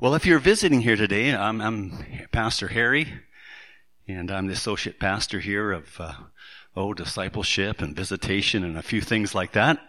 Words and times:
Well, 0.00 0.14
if 0.14 0.24
you're 0.24 0.38
visiting 0.38 0.82
here 0.82 0.94
today, 0.94 1.34
I'm, 1.34 1.60
I'm 1.60 2.28
Pastor 2.30 2.68
Harry, 2.68 3.14
and 4.06 4.30
I'm 4.30 4.46
the 4.46 4.52
associate 4.52 5.00
pastor 5.00 5.40
here 5.40 5.72
of 5.72 5.88
uh, 5.98 6.12
oh 6.76 6.94
discipleship 6.94 7.82
and 7.82 7.96
visitation 7.96 8.62
and 8.62 8.78
a 8.78 8.82
few 8.82 9.00
things 9.00 9.34
like 9.34 9.54
that. 9.54 9.80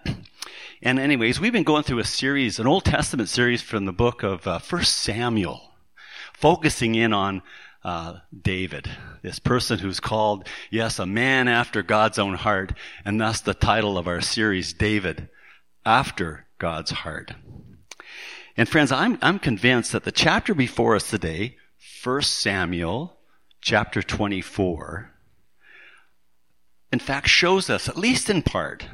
And 0.82 0.98
anyways, 0.98 1.40
we've 1.40 1.54
been 1.54 1.62
going 1.62 1.84
through 1.84 2.00
a 2.00 2.06
series, 2.06 2.58
an 2.58 2.66
Old 2.66 2.86
Testament 2.86 3.30
series 3.30 3.62
from 3.62 3.86
the 3.86 3.92
book 3.92 4.24
of 4.24 4.48
uh, 4.48 4.58
First 4.58 4.98
Samuel, 4.98 5.62
focusing 6.34 6.96
in 6.96 7.14
on 7.14 7.44
uh, 7.84 8.16
David, 8.42 8.90
this 9.22 9.38
person 9.38 9.78
who's 9.78 10.00
called, 10.00 10.48
yes, 10.72 10.98
a 10.98 11.06
man 11.06 11.48
after 11.48 11.84
God's 11.84 12.18
own 12.18 12.34
heart, 12.34 12.74
and 13.06 13.22
thus 13.22 13.42
the 13.42 13.54
title 13.54 13.96
of 13.96 14.08
our 14.08 14.22
series, 14.22 14.74
David, 14.74 15.30
after 15.86 16.48
God's 16.58 16.90
heart. 16.90 17.34
And 18.60 18.68
friends, 18.68 18.92
I'm, 18.92 19.18
I'm 19.22 19.40
convinced 19.40 19.94
that 19.94 20.04
the 20.04 20.12
chapter 20.12 20.54
before 20.54 20.94
us 20.94 21.10
today, 21.10 21.56
1 22.04 22.22
Samuel 22.24 23.18
chapter 23.62 24.04
24, 24.04 25.10
in 26.92 27.00
fact 27.00 27.30
shows 27.30 27.70
us, 27.70 27.88
at 27.88 27.98
least 27.98 28.30
in 28.30 28.42
part, 28.42 28.86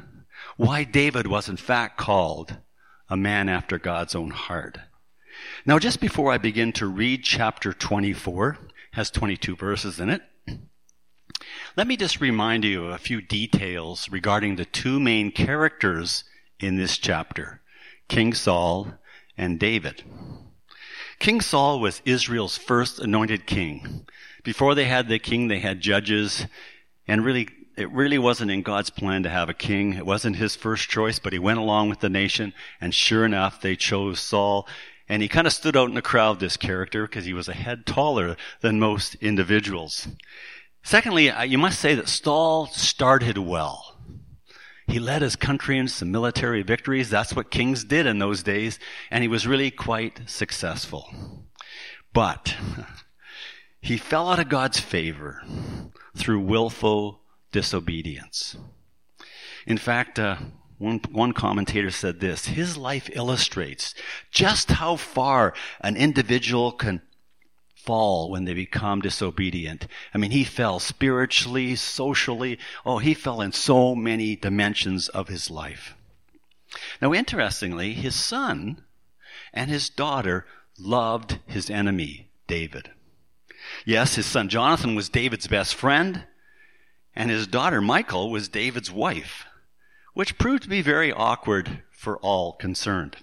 why 0.56 0.84
David 0.84 1.26
was 1.26 1.48
in 1.48 1.56
fact 1.56 1.98
called 1.98 2.58
a 3.10 3.16
man 3.16 3.48
after 3.48 3.76
God's 3.76 4.14
own 4.14 4.30
heart. 4.30 4.78
Now, 5.64 5.80
just 5.80 6.00
before 6.00 6.30
I 6.30 6.38
begin 6.38 6.72
to 6.74 6.86
read 6.86 7.24
chapter 7.24 7.72
24, 7.72 8.58
has 8.92 9.10
22 9.10 9.56
verses 9.56 9.98
in 9.98 10.10
it. 10.10 10.22
Let 11.76 11.88
me 11.88 11.96
just 11.96 12.20
remind 12.20 12.64
you 12.64 12.84
of 12.84 12.92
a 12.92 12.98
few 12.98 13.20
details 13.20 14.08
regarding 14.12 14.54
the 14.54 14.64
two 14.64 15.00
main 15.00 15.32
characters 15.32 16.22
in 16.60 16.76
this 16.76 16.98
chapter, 16.98 17.62
King 18.06 18.32
Saul 18.32 18.92
and 19.36 19.58
David. 19.58 20.02
King 21.18 21.40
Saul 21.40 21.80
was 21.80 22.02
Israel's 22.04 22.58
first 22.58 22.98
anointed 22.98 23.46
king. 23.46 24.06
Before 24.44 24.74
they 24.74 24.84
had 24.84 25.08
the 25.08 25.18
king, 25.18 25.48
they 25.48 25.60
had 25.60 25.80
judges, 25.80 26.46
and 27.08 27.24
really, 27.24 27.48
it 27.76 27.90
really 27.90 28.18
wasn't 28.18 28.50
in 28.50 28.62
God's 28.62 28.90
plan 28.90 29.22
to 29.22 29.30
have 29.30 29.48
a 29.48 29.54
king. 29.54 29.94
It 29.94 30.06
wasn't 30.06 30.36
his 30.36 30.54
first 30.54 30.88
choice, 30.88 31.18
but 31.18 31.32
he 31.32 31.38
went 31.38 31.58
along 31.58 31.88
with 31.88 32.00
the 32.00 32.08
nation, 32.08 32.52
and 32.80 32.94
sure 32.94 33.24
enough, 33.24 33.60
they 33.60 33.76
chose 33.76 34.20
Saul. 34.20 34.68
And 35.08 35.22
he 35.22 35.28
kind 35.28 35.46
of 35.46 35.52
stood 35.52 35.76
out 35.76 35.88
in 35.88 35.94
the 35.94 36.02
crowd, 36.02 36.38
this 36.38 36.56
character, 36.56 37.06
because 37.06 37.24
he 37.24 37.32
was 37.32 37.48
a 37.48 37.54
head 37.54 37.86
taller 37.86 38.36
than 38.60 38.78
most 38.78 39.14
individuals. 39.16 40.08
Secondly, 40.82 41.32
you 41.46 41.58
must 41.58 41.80
say 41.80 41.94
that 41.94 42.08
Saul 42.08 42.66
started 42.66 43.38
well. 43.38 43.95
He 44.86 44.98
led 45.00 45.22
his 45.22 45.36
country 45.36 45.78
in 45.78 45.88
some 45.88 46.12
military 46.12 46.62
victories. 46.62 47.10
That's 47.10 47.34
what 47.34 47.50
kings 47.50 47.84
did 47.84 48.06
in 48.06 48.18
those 48.18 48.42
days. 48.42 48.78
And 49.10 49.22
he 49.22 49.28
was 49.28 49.46
really 49.46 49.70
quite 49.70 50.20
successful. 50.26 51.12
But 52.12 52.56
he 53.80 53.96
fell 53.96 54.28
out 54.28 54.38
of 54.38 54.48
God's 54.48 54.80
favor 54.80 55.42
through 56.16 56.40
willful 56.40 57.20
disobedience. 57.52 58.56
In 59.66 59.76
fact, 59.78 60.18
uh, 60.18 60.36
one, 60.78 61.00
one 61.10 61.32
commentator 61.32 61.90
said 61.90 62.20
this 62.20 62.46
His 62.46 62.76
life 62.76 63.08
illustrates 63.12 63.94
just 64.30 64.72
how 64.72 64.96
far 64.96 65.54
an 65.80 65.96
individual 65.96 66.72
can 66.72 67.02
fall 67.86 68.30
when 68.30 68.44
they 68.44 68.52
become 68.52 69.00
disobedient. 69.00 69.86
I 70.12 70.18
mean, 70.18 70.32
he 70.32 70.44
fell 70.44 70.80
spiritually, 70.80 71.76
socially. 71.76 72.58
Oh, 72.84 72.98
he 72.98 73.14
fell 73.14 73.40
in 73.40 73.52
so 73.52 73.94
many 73.94 74.36
dimensions 74.36 75.08
of 75.08 75.28
his 75.28 75.50
life. 75.50 75.94
Now, 77.00 77.14
interestingly, 77.14 77.94
his 77.94 78.14
son 78.14 78.82
and 79.54 79.70
his 79.70 79.88
daughter 79.88 80.46
loved 80.78 81.38
his 81.46 81.70
enemy, 81.70 82.28
David. 82.46 82.90
Yes, 83.84 84.16
his 84.16 84.26
son 84.26 84.48
Jonathan 84.48 84.94
was 84.94 85.08
David's 85.08 85.46
best 85.46 85.74
friend, 85.74 86.24
and 87.14 87.30
his 87.30 87.46
daughter 87.46 87.80
Michal 87.80 88.30
was 88.30 88.48
David's 88.48 88.90
wife, 88.90 89.46
which 90.12 90.38
proved 90.38 90.64
to 90.64 90.68
be 90.68 90.82
very 90.82 91.12
awkward 91.12 91.82
for 91.90 92.18
all 92.18 92.52
concerned. 92.52 93.16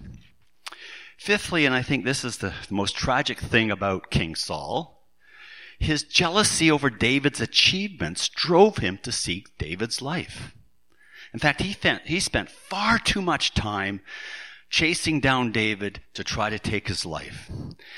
Fifthly, 1.18 1.64
and 1.64 1.74
I 1.74 1.82
think 1.82 2.04
this 2.04 2.24
is 2.24 2.38
the 2.38 2.52
most 2.70 2.96
tragic 2.96 3.38
thing 3.38 3.70
about 3.70 4.10
King 4.10 4.34
Saul, 4.34 5.08
his 5.78 6.02
jealousy 6.02 6.70
over 6.70 6.90
David's 6.90 7.40
achievements 7.40 8.28
drove 8.28 8.78
him 8.78 8.98
to 9.02 9.12
seek 9.12 9.56
David's 9.58 10.00
life. 10.00 10.54
In 11.32 11.40
fact, 11.40 11.62
he 11.62 11.72
spent, 11.72 12.02
he 12.06 12.20
spent 12.20 12.50
far 12.50 12.98
too 12.98 13.20
much 13.20 13.54
time 13.54 14.00
chasing 14.70 15.20
down 15.20 15.52
David 15.52 16.00
to 16.14 16.24
try 16.24 16.50
to 16.50 16.58
take 16.58 16.88
his 16.88 17.04
life. 17.04 17.50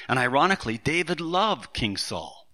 And 0.09 0.19
ironically, 0.19 0.79
David 0.79 1.21
loved 1.21 1.73
King 1.73 1.97
Saul. 1.97 2.49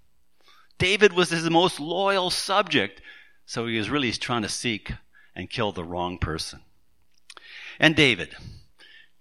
David 0.79 1.13
was 1.13 1.31
his 1.31 1.49
most 1.49 1.79
loyal 1.79 2.31
subject, 2.31 3.01
so 3.47 3.67
he 3.67 3.79
was 3.79 3.91
really 3.91 4.13
trying 4.13 4.43
to 4.43 4.49
seek 4.49 4.93
and 5.35 5.51
kill 5.51 5.73
the 5.73 5.85
wrong 5.85 6.19
person. 6.19 6.61
And 7.79 7.95
David, 7.97 8.37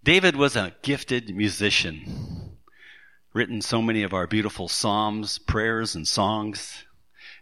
David 0.03 0.35
was 0.35 0.55
a 0.55 0.73
gifted 0.81 1.35
musician, 1.35 2.57
written 3.33 3.61
so 3.61 3.83
many 3.83 4.01
of 4.01 4.13
our 4.13 4.25
beautiful 4.25 4.67
psalms, 4.67 5.37
prayers, 5.37 5.93
and 5.93 6.07
songs. 6.07 6.85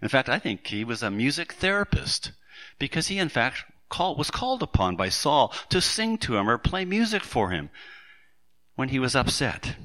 In 0.02 0.09
fact, 0.09 0.28
I 0.28 0.40
think 0.40 0.68
he 0.68 0.84
was 0.84 1.02
a 1.02 1.09
music 1.09 1.53
therapist 1.53 2.34
because 2.78 3.08
he, 3.08 3.18
in 3.18 3.30
fact, 3.30 3.64
was 3.98 4.30
called 4.30 4.62
upon 4.62 4.98
by 4.98 5.08
Saul 5.08 5.53
to 5.69 5.80
sing 5.80 6.18
to 6.19 6.36
him 6.36 6.50
or 6.50 6.58
play 6.58 6.84
music 6.84 7.24
for 7.24 7.50
him 7.52 7.69
when 8.75 8.90
he 8.90 9.00
was 9.00 9.16
upset. 9.16 9.75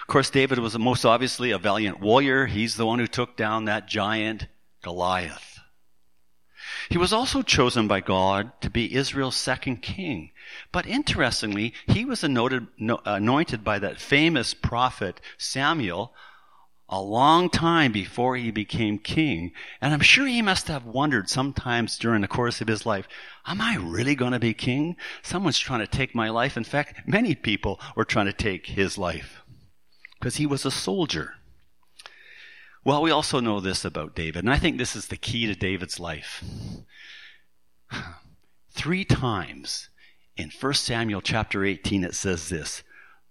Of 0.00 0.06
course, 0.06 0.30
David 0.30 0.58
was 0.58 0.78
most 0.78 1.04
obviously 1.04 1.50
a 1.50 1.58
valiant 1.58 2.00
warrior. 2.00 2.46
He's 2.46 2.76
the 2.76 2.86
one 2.86 3.00
who 3.00 3.06
took 3.06 3.36
down 3.36 3.66
that 3.66 3.86
giant 3.86 4.46
Goliath. 4.82 5.55
He 6.88 6.98
was 6.98 7.12
also 7.12 7.42
chosen 7.42 7.88
by 7.88 8.00
God 8.00 8.52
to 8.60 8.70
be 8.70 8.94
Israel's 8.94 9.36
second 9.36 9.82
king. 9.82 10.30
But 10.72 10.86
interestingly, 10.86 11.74
he 11.86 12.04
was 12.04 12.22
anointed 12.22 13.64
by 13.64 13.78
that 13.78 14.00
famous 14.00 14.54
prophet 14.54 15.20
Samuel 15.36 16.14
a 16.88 17.00
long 17.02 17.50
time 17.50 17.90
before 17.90 18.36
he 18.36 18.52
became 18.52 18.98
king. 18.98 19.50
And 19.80 19.92
I'm 19.92 20.00
sure 20.00 20.26
he 20.26 20.40
must 20.40 20.68
have 20.68 20.84
wondered 20.84 21.28
sometimes 21.28 21.98
during 21.98 22.20
the 22.22 22.28
course 22.28 22.60
of 22.60 22.68
his 22.68 22.86
life, 22.86 23.08
am 23.44 23.60
I 23.60 23.76
really 23.76 24.14
going 24.14 24.30
to 24.30 24.38
be 24.38 24.54
king? 24.54 24.96
Someone's 25.22 25.58
trying 25.58 25.80
to 25.80 25.88
take 25.88 26.14
my 26.14 26.30
life. 26.30 26.56
In 26.56 26.62
fact, 26.62 27.00
many 27.04 27.34
people 27.34 27.80
were 27.96 28.04
trying 28.04 28.26
to 28.26 28.32
take 28.32 28.66
his 28.66 28.96
life 28.96 29.42
because 30.20 30.36
he 30.36 30.46
was 30.46 30.64
a 30.64 30.70
soldier. 30.70 31.34
Well, 32.86 33.02
we 33.02 33.10
also 33.10 33.40
know 33.40 33.58
this 33.58 33.84
about 33.84 34.14
David, 34.14 34.44
and 34.44 34.52
I 34.52 34.60
think 34.60 34.78
this 34.78 34.94
is 34.94 35.08
the 35.08 35.16
key 35.16 35.46
to 35.46 35.56
David's 35.56 35.98
life. 35.98 36.44
Three 38.70 39.04
times 39.04 39.88
in 40.36 40.52
1 40.60 40.74
Samuel 40.74 41.20
chapter 41.20 41.64
18 41.64 42.04
it 42.04 42.14
says 42.14 42.48
this 42.48 42.84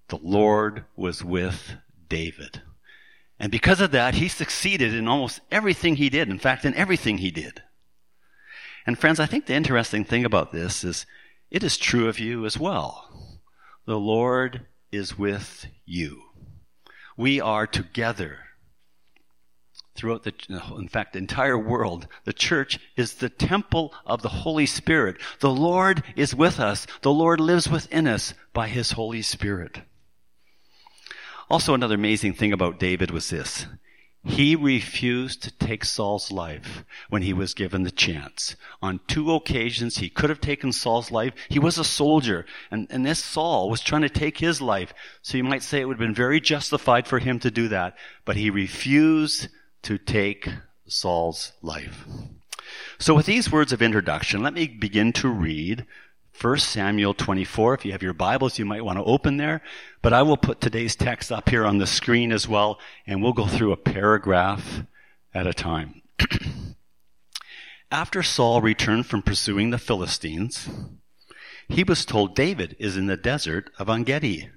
The 0.10 0.18
Lord 0.18 0.84
was 0.98 1.24
with 1.24 1.72
David. 2.10 2.64
And 3.40 3.50
because 3.50 3.80
of 3.80 3.92
that, 3.92 4.16
he 4.16 4.28
succeeded 4.28 4.94
in 4.94 5.08
almost 5.08 5.40
everything 5.50 5.96
he 5.96 6.10
did. 6.10 6.28
In 6.28 6.38
fact, 6.38 6.66
in 6.66 6.74
everything 6.74 7.20
he 7.20 7.32
did. 7.32 7.64
And 8.86 9.00
friends, 9.00 9.22
I 9.22 9.26
think 9.26 9.46
the 9.46 9.54
interesting 9.54 10.04
thing 10.04 10.26
about 10.26 10.52
this 10.52 10.84
is 10.84 11.06
it 11.50 11.64
is 11.64 11.78
true 11.78 12.10
of 12.10 12.20
you 12.20 12.46
as 12.46 12.60
well. 12.60 13.40
The 13.86 13.98
Lord 13.98 14.66
is 14.92 15.18
with 15.18 15.68
you. 15.86 16.24
We 17.16 17.40
are 17.40 17.66
together 17.66 18.40
throughout 19.96 20.24
the, 20.24 20.34
in 20.78 20.88
fact, 20.88 21.14
the 21.14 21.20
entire 21.20 21.58
world. 21.58 22.08
The 22.26 22.34
church 22.34 22.80
is 22.96 23.16
the 23.16 23.30
temple 23.30 23.94
of 24.06 24.22
the 24.22 24.30
Holy 24.30 24.66
Spirit. 24.66 25.18
The 25.40 25.52
Lord 25.52 26.04
is 26.16 26.36
with 26.36 26.60
us. 26.60 26.86
The 27.02 27.14
Lord 27.14 27.40
lives 27.40 27.70
within 27.70 28.08
us 28.08 28.34
by 28.54 28.68
His 28.68 28.92
Holy 28.92 29.22
Spirit. 29.22 29.82
Also, 31.50 31.74
another 31.74 31.96
amazing 31.96 32.34
thing 32.34 32.52
about 32.52 32.80
David 32.80 33.12
was 33.12 33.30
this. 33.30 33.68
He 34.28 34.56
refused 34.56 35.44
to 35.44 35.52
take 35.52 35.86
Saul's 35.86 36.32
life 36.32 36.84
when 37.10 37.22
he 37.22 37.32
was 37.32 37.54
given 37.54 37.84
the 37.84 37.92
chance. 37.92 38.56
On 38.82 39.00
two 39.06 39.32
occasions, 39.32 39.98
he 40.00 40.10
could 40.10 40.32
have 40.32 40.42
taken 40.42 40.72
Saul's 40.72 41.12
life. 41.12 41.34
He 41.48 41.60
was 41.60 41.78
a 41.78 41.84
soldier, 41.84 42.44
and, 42.72 42.88
and 42.90 43.06
this 43.06 43.24
Saul 43.24 43.70
was 43.70 43.82
trying 43.82 44.02
to 44.02 44.10
take 44.10 44.40
his 44.40 44.60
life. 44.64 44.96
So 45.22 45.38
you 45.38 45.44
might 45.44 45.62
say 45.62 45.80
it 45.80 45.86
would 45.86 46.00
have 46.00 46.08
been 46.08 46.16
very 46.16 46.42
justified 46.42 47.08
for 47.08 47.20
him 47.20 47.38
to 47.42 47.52
do 47.52 47.68
that, 47.68 47.98
but 48.26 48.36
he 48.36 48.50
refused 48.50 49.48
to 49.86 49.98
take 50.00 50.50
Saul's 50.88 51.54
life. 51.62 52.06
So 52.98 53.14
with 53.14 53.28
these 53.28 53.52
words 53.52 53.72
of 53.72 53.84
introduction, 53.84 54.42
let 54.42 54.54
me 54.54 54.68
begin 54.68 55.14
to 55.14 55.30
read 55.30 55.86
1 56.42 56.58
Samuel 56.58 57.14
24. 57.14 57.76
If 57.76 57.86
you 57.86 57.92
have 57.92 58.02
your 58.02 58.14
Bibles, 58.14 58.58
you 58.58 58.66
might 58.66 58.84
want 58.84 58.98
to 58.98 59.04
open 59.04 59.38
there. 59.38 59.62
But 60.02 60.12
I 60.12 60.24
will 60.24 60.38
put 60.38 60.60
today's 60.60 60.96
text 60.96 61.32
up 61.32 61.50
here 61.50 61.66
on 61.66 61.78
the 61.78 61.86
screen 61.86 62.32
as 62.32 62.48
well, 62.48 62.80
and 63.06 63.22
we'll 63.22 63.34
go 63.34 63.46
through 63.46 63.74
a 63.74 63.78
paragraph 63.78 64.82
at 65.36 65.46
a 65.46 65.54
time. 65.54 66.02
After 67.92 68.24
Saul 68.24 68.62
returned 68.62 69.06
from 69.06 69.22
pursuing 69.22 69.70
the 69.70 69.78
Philistines, 69.78 70.68
he 71.70 71.84
was 71.84 72.06
told 72.06 72.36
David 72.36 72.76
is 72.80 72.98
in 72.98 73.06
the 73.06 73.18
desert 73.18 73.70
of 73.78 73.88
Engedi. 73.88 74.50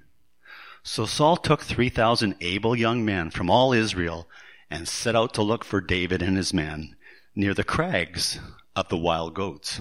So 0.81 1.05
Saul 1.05 1.37
took 1.37 1.61
3,000 1.61 2.35
able 2.41 2.75
young 2.75 3.05
men 3.05 3.29
from 3.29 3.49
all 3.49 3.73
Israel 3.73 4.27
and 4.69 4.87
set 4.87 5.15
out 5.15 5.33
to 5.33 5.41
look 5.41 5.63
for 5.63 5.81
David 5.81 6.21
and 6.21 6.37
his 6.37 6.53
men 6.53 6.95
near 7.35 7.53
the 7.53 7.63
crags 7.63 8.39
of 8.75 8.89
the 8.89 8.97
wild 8.97 9.33
goats. 9.33 9.79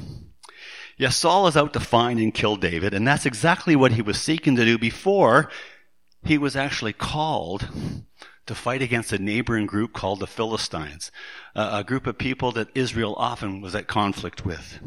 Yes, 0.97 1.17
Saul 1.17 1.47
is 1.47 1.57
out 1.57 1.73
to 1.75 1.81
find 1.81 2.19
and 2.19 2.35
kill 2.35 2.57
David, 2.57 2.93
and 2.95 3.07
that's 3.07 3.27
exactly 3.27 3.77
what 3.77 3.93
he 3.93 4.03
was 4.03 4.21
seeking 4.21 4.57
to 4.57 4.65
do 4.65 4.79
before 4.79 5.51
he 6.25 6.39
was 6.39 6.57
actually 6.57 6.93
called 6.93 7.69
to 8.47 8.55
fight 8.55 8.83
against 8.83 9.13
a 9.13 9.19
neighboring 9.19 9.67
group 9.67 9.93
called 9.93 10.21
the 10.21 10.27
Philistines, 10.27 11.13
a 11.55 11.85
group 11.85 12.07
of 12.07 12.19
people 12.19 12.51
that 12.53 12.69
Israel 12.75 13.15
often 13.17 13.61
was 13.61 13.75
at 13.75 13.87
conflict 13.87 14.45
with. 14.45 14.81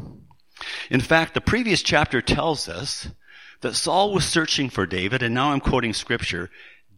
In 0.90 1.00
fact, 1.00 1.34
the 1.34 1.40
previous 1.40 1.82
chapter 1.82 2.20
tells 2.20 2.68
us 2.68 3.08
that 3.62 3.74
Saul 3.74 4.12
was 4.12 4.24
searching 4.24 4.68
for 4.68 4.84
David, 4.84 5.22
and 5.22 5.34
now 5.34 5.52
I'm 5.52 5.60
quoting 5.60 5.94
scripture, 5.94 6.50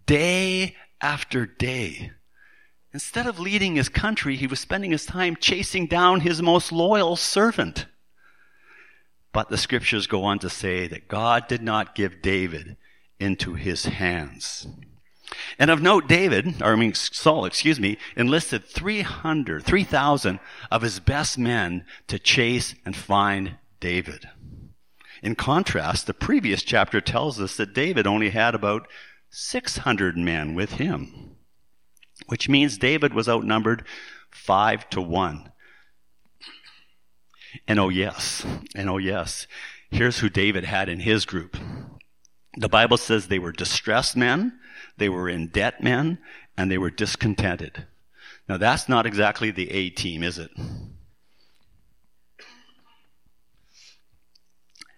day 0.07 0.75
after 1.01 1.47
day. 1.47 2.11
Instead 2.95 3.27
of 3.27 3.41
leading 3.41 3.75
his 3.75 3.89
country, 3.89 4.37
he 4.37 4.47
was 4.47 4.61
spending 4.61 4.93
his 4.93 5.05
time 5.05 5.37
chasing 5.41 5.89
down 5.89 6.21
his 6.21 6.41
most 6.41 6.71
loyal 6.71 7.17
servant. 7.17 7.87
But 9.33 9.49
the 9.49 9.59
scriptures 9.59 10.07
go 10.07 10.23
on 10.23 10.39
to 10.39 10.49
say 10.49 10.87
that 10.87 11.09
God 11.09 11.49
did 11.49 11.61
not 11.61 11.97
give 11.97 12.23
David 12.23 12.77
into 13.19 13.55
his 13.55 13.87
hands. 13.87 14.69
And 15.59 15.73
of 15.73 15.83
note, 15.83 16.07
David, 16.07 16.63
or 16.63 16.75
I 16.75 16.77
mean 16.77 16.95
Saul, 16.95 17.45
excuse 17.47 17.81
me, 17.81 17.99
enlisted 18.17 18.65
300, 18.65 19.65
3,000 19.65 20.39
of 20.71 20.83
his 20.83 21.01
best 21.01 21.37
men 21.37 21.85
to 22.07 22.21
chase 22.21 22.77
and 22.87 22.95
find 22.95 23.57
David. 23.81 24.29
In 25.21 25.35
contrast, 25.35 26.07
the 26.07 26.15
previous 26.15 26.63
chapter 26.63 27.01
tells 27.01 27.41
us 27.41 27.57
that 27.57 27.75
David 27.75 28.07
only 28.07 28.31
had 28.31 28.55
about 28.55 28.87
600 29.31 30.17
men 30.17 30.55
with 30.55 30.75
him, 30.75 31.34
which 32.27 32.49
means 32.49 32.79
David 32.79 33.15
was 33.15 33.29
outnumbered 33.29 33.85
five 34.31 34.89
to 34.91 35.01
one. 35.01 35.51
And 37.69 37.79
oh 37.79 37.89
yes, 37.89 38.45
and 38.75 38.91
oh 38.91 38.99
yes, 38.99 39.47
here's 39.91 40.19
who 40.19 40.29
David 40.29 40.65
had 40.65 40.89
in 40.89 41.01
his 41.01 41.25
group. 41.25 41.57
The 42.57 42.69
Bible 42.69 42.97
says 42.97 43.27
they 43.27 43.39
were 43.39 43.53
distressed 43.53 44.17
men, 44.17 44.59
they 44.97 45.09
were 45.09 45.29
in 45.29 45.49
debt 45.49 45.83
men, 45.83 46.19
and 46.57 46.71
they 46.71 46.79
were 46.79 46.91
discontented. 46.91 47.87
Now 48.49 48.57
that's 48.57 48.89
not 48.89 49.07
exactly 49.07 49.51
the 49.51 49.71
A 49.71 49.91
team, 49.91 50.23
is 50.23 50.39
it? 50.39 50.51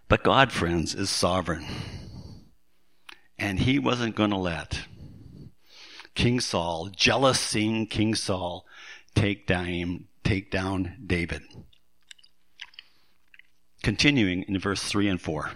But 0.08 0.22
God, 0.22 0.52
friends, 0.52 0.94
is 0.94 1.10
sovereign. 1.10 1.66
And 3.38 3.58
he 3.58 3.78
wasn't 3.78 4.16
going 4.16 4.30
to 4.30 4.36
let 4.36 4.80
King 6.16 6.40
Saul, 6.40 6.88
jealous 6.88 7.38
seeing 7.38 7.86
King 7.86 8.16
Saul, 8.16 8.66
take 9.14 9.46
down, 9.46 10.06
take 10.24 10.50
down 10.50 10.96
David. 11.06 11.42
Continuing 13.84 14.42
in 14.48 14.58
verse 14.58 14.82
3 14.82 15.08
and 15.08 15.20
4. 15.20 15.52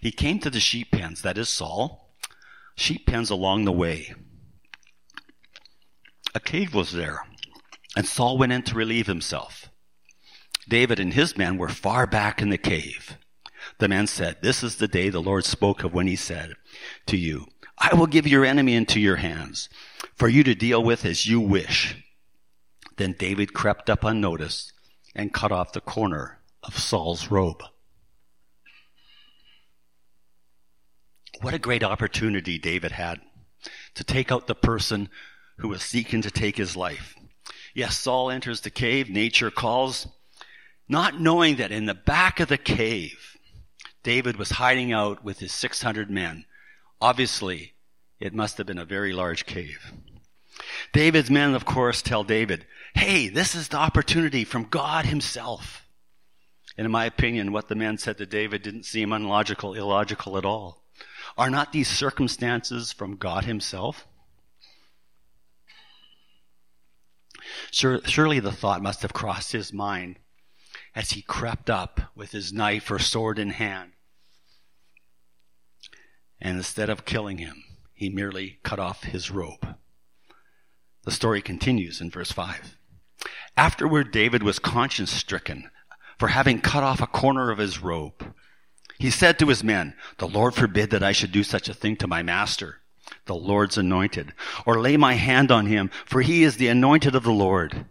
He 0.00 0.12
came 0.12 0.38
to 0.40 0.50
the 0.50 0.60
sheep 0.60 0.92
pens, 0.92 1.22
that 1.22 1.38
is 1.38 1.48
Saul, 1.48 2.14
sheep 2.76 3.06
pens 3.06 3.30
along 3.30 3.64
the 3.64 3.72
way 3.72 4.14
a 6.34 6.40
cave 6.40 6.74
was 6.74 6.92
there, 6.92 7.26
and 7.96 8.06
Saul 8.06 8.38
went 8.38 8.52
in 8.52 8.62
to 8.62 8.74
relieve 8.74 9.06
himself. 9.06 9.71
David 10.68 11.00
and 11.00 11.14
his 11.14 11.36
men 11.36 11.58
were 11.58 11.68
far 11.68 12.06
back 12.06 12.40
in 12.40 12.50
the 12.50 12.58
cave. 12.58 13.18
The 13.78 13.88
man 13.88 14.06
said, 14.06 14.38
This 14.42 14.62
is 14.62 14.76
the 14.76 14.88
day 14.88 15.08
the 15.08 15.22
Lord 15.22 15.44
spoke 15.44 15.84
of 15.84 15.92
when 15.92 16.06
he 16.06 16.16
said 16.16 16.54
to 17.06 17.16
you, 17.16 17.46
I 17.78 17.94
will 17.94 18.06
give 18.06 18.26
your 18.26 18.44
enemy 18.44 18.74
into 18.74 19.00
your 19.00 19.16
hands, 19.16 19.68
for 20.14 20.28
you 20.28 20.44
to 20.44 20.54
deal 20.54 20.82
with 20.82 21.04
as 21.04 21.26
you 21.26 21.40
wish. 21.40 21.96
Then 22.96 23.14
David 23.18 23.52
crept 23.52 23.90
up 23.90 24.04
unnoticed 24.04 24.72
and 25.14 25.32
cut 25.32 25.52
off 25.52 25.72
the 25.72 25.80
corner 25.80 26.38
of 26.62 26.78
Saul's 26.78 27.30
robe. 27.30 27.62
What 31.40 31.54
a 31.54 31.58
great 31.58 31.82
opportunity 31.82 32.58
David 32.58 32.92
had 32.92 33.20
to 33.94 34.04
take 34.04 34.30
out 34.30 34.46
the 34.46 34.54
person 34.54 35.08
who 35.58 35.68
was 35.68 35.82
seeking 35.82 36.22
to 36.22 36.30
take 36.30 36.56
his 36.56 36.76
life. 36.76 37.16
Yes, 37.74 37.98
Saul 37.98 38.30
enters 38.30 38.60
the 38.60 38.70
cave, 38.70 39.08
nature 39.10 39.50
calls, 39.50 40.06
not 40.88 41.20
knowing 41.20 41.56
that 41.56 41.72
in 41.72 41.86
the 41.86 41.94
back 41.94 42.40
of 42.40 42.48
the 42.48 42.58
cave, 42.58 43.36
David 44.02 44.36
was 44.36 44.50
hiding 44.50 44.92
out 44.92 45.24
with 45.24 45.38
his 45.38 45.52
600 45.52 46.10
men. 46.10 46.44
Obviously, 47.00 47.74
it 48.20 48.34
must 48.34 48.58
have 48.58 48.66
been 48.66 48.78
a 48.78 48.84
very 48.84 49.12
large 49.12 49.46
cave. 49.46 49.92
David's 50.92 51.30
men, 51.30 51.54
of 51.54 51.64
course, 51.64 52.02
tell 52.02 52.24
David, 52.24 52.66
hey, 52.94 53.28
this 53.28 53.54
is 53.54 53.68
the 53.68 53.76
opportunity 53.76 54.44
from 54.44 54.64
God 54.64 55.06
himself. 55.06 55.86
And 56.76 56.84
in 56.84 56.90
my 56.90 57.04
opinion, 57.04 57.52
what 57.52 57.68
the 57.68 57.74
men 57.74 57.98
said 57.98 58.18
to 58.18 58.26
David 58.26 58.62
didn't 58.62 58.84
seem 58.84 59.12
unlogical, 59.12 59.74
illogical 59.74 60.36
at 60.38 60.44
all. 60.44 60.82
Are 61.36 61.50
not 61.50 61.72
these 61.72 61.88
circumstances 61.88 62.92
from 62.92 63.16
God 63.16 63.44
himself? 63.44 64.06
Surely 67.70 68.40
the 68.40 68.52
thought 68.52 68.82
must 68.82 69.02
have 69.02 69.12
crossed 69.12 69.52
his 69.52 69.72
mind 69.72 70.18
as 70.94 71.10
he 71.10 71.22
crept 71.22 71.70
up 71.70 72.00
with 72.14 72.32
his 72.32 72.52
knife 72.52 72.90
or 72.90 72.98
sword 72.98 73.38
in 73.38 73.50
hand. 73.50 73.92
And 76.40 76.56
instead 76.56 76.90
of 76.90 77.04
killing 77.04 77.38
him, 77.38 77.64
he 77.94 78.08
merely 78.08 78.58
cut 78.62 78.78
off 78.78 79.04
his 79.04 79.30
robe. 79.30 79.76
The 81.04 81.10
story 81.10 81.40
continues 81.40 82.00
in 82.00 82.10
verse 82.10 82.32
5. 82.32 82.76
Afterward, 83.56 84.10
David 84.10 84.42
was 84.42 84.58
conscience 84.58 85.12
stricken 85.12 85.70
for 86.18 86.28
having 86.28 86.60
cut 86.60 86.82
off 86.82 87.00
a 87.00 87.06
corner 87.06 87.50
of 87.50 87.58
his 87.58 87.82
robe. 87.82 88.34
He 88.98 89.10
said 89.10 89.38
to 89.38 89.46
his 89.46 89.64
men, 89.64 89.94
The 90.18 90.28
Lord 90.28 90.54
forbid 90.54 90.90
that 90.90 91.02
I 91.02 91.12
should 91.12 91.32
do 91.32 91.42
such 91.42 91.68
a 91.68 91.74
thing 91.74 91.96
to 91.96 92.06
my 92.06 92.22
master 92.22 92.78
the 93.26 93.34
Lord's 93.34 93.76
anointed, 93.76 94.32
or 94.64 94.80
lay 94.80 94.96
my 94.96 95.14
hand 95.14 95.50
on 95.50 95.66
him, 95.66 95.90
for 96.06 96.22
he 96.22 96.42
is 96.42 96.56
the 96.56 96.68
anointed 96.68 97.14
of 97.14 97.24
the 97.24 97.32
Lord. 97.32 97.86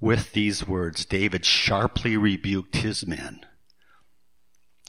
With 0.00 0.32
these 0.32 0.66
words, 0.66 1.04
David 1.04 1.44
sharply 1.44 2.16
rebuked 2.16 2.76
his 2.76 3.06
men 3.06 3.44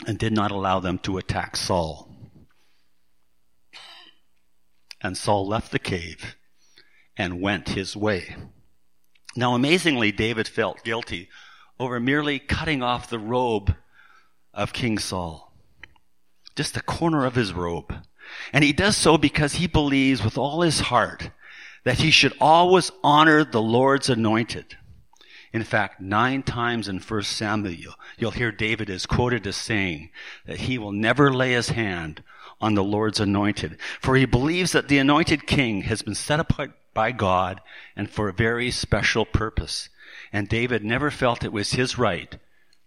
and 0.07 0.17
did 0.17 0.31
not 0.31 0.51
allow 0.51 0.79
them 0.79 0.99
to 0.99 1.17
attack 1.17 1.57
Saul. 1.57 2.09
And 5.01 5.17
Saul 5.17 5.47
left 5.47 5.71
the 5.71 5.79
cave 5.79 6.35
and 7.17 7.41
went 7.41 7.69
his 7.69 7.95
way. 7.95 8.35
Now, 9.35 9.53
amazingly, 9.53 10.11
David 10.11 10.47
felt 10.47 10.83
guilty 10.83 11.29
over 11.79 11.99
merely 11.99 12.39
cutting 12.39 12.81
off 12.81 13.09
the 13.09 13.19
robe 13.19 13.75
of 14.53 14.73
King 14.73 14.97
Saul. 14.97 15.53
Just 16.55 16.73
the 16.73 16.81
corner 16.81 17.25
of 17.25 17.35
his 17.35 17.53
robe. 17.53 17.93
And 18.53 18.63
he 18.63 18.71
does 18.71 18.95
so 18.95 19.17
because 19.17 19.55
he 19.55 19.67
believes 19.67 20.23
with 20.23 20.37
all 20.37 20.61
his 20.61 20.79
heart 20.79 21.31
that 21.83 21.99
he 21.99 22.11
should 22.11 22.33
always 22.39 22.91
honor 23.03 23.43
the 23.43 23.61
Lord's 23.61 24.09
anointed. 24.09 24.77
In 25.53 25.63
fact, 25.63 25.99
nine 25.99 26.43
times 26.43 26.87
in 26.87 26.99
1 26.99 27.23
Samuel, 27.23 27.95
you'll 28.17 28.31
hear 28.31 28.51
David 28.51 28.89
is 28.89 29.05
quoted 29.05 29.45
as 29.45 29.57
saying 29.57 30.09
that 30.45 30.61
he 30.61 30.77
will 30.77 30.93
never 30.93 31.33
lay 31.33 31.51
his 31.51 31.69
hand 31.69 32.23
on 32.61 32.75
the 32.75 32.83
Lord's 32.83 33.19
anointed, 33.19 33.77
for 33.99 34.15
he 34.15 34.25
believes 34.25 34.71
that 34.71 34.87
the 34.87 34.99
anointed 34.99 35.47
king 35.47 35.81
has 35.81 36.01
been 36.01 36.15
set 36.15 36.39
apart 36.39 36.71
by 36.93 37.11
God 37.11 37.59
and 37.95 38.09
for 38.09 38.29
a 38.29 38.33
very 38.33 38.71
special 38.71 39.25
purpose. 39.25 39.89
And 40.31 40.47
David 40.47 40.83
never 40.83 41.11
felt 41.11 41.43
it 41.43 41.51
was 41.51 41.73
his 41.73 41.97
right 41.97 42.37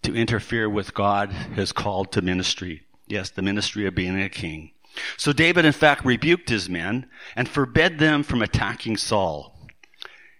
to 0.02 0.14
interfere 0.14 0.68
with 0.68 0.94
God 0.94 1.30
has 1.30 1.72
called 1.72 2.12
to 2.12 2.22
ministry. 2.22 2.82
Yes, 3.06 3.30
the 3.30 3.42
ministry 3.42 3.86
of 3.86 3.94
being 3.94 4.20
a 4.20 4.28
king. 4.28 4.70
So 5.16 5.32
David, 5.32 5.64
in 5.64 5.72
fact, 5.72 6.04
rebuked 6.04 6.48
his 6.48 6.68
men 6.68 7.08
and 7.34 7.48
forbade 7.48 7.98
them 7.98 8.22
from 8.22 8.42
attacking 8.42 8.96
Saul. 8.96 9.53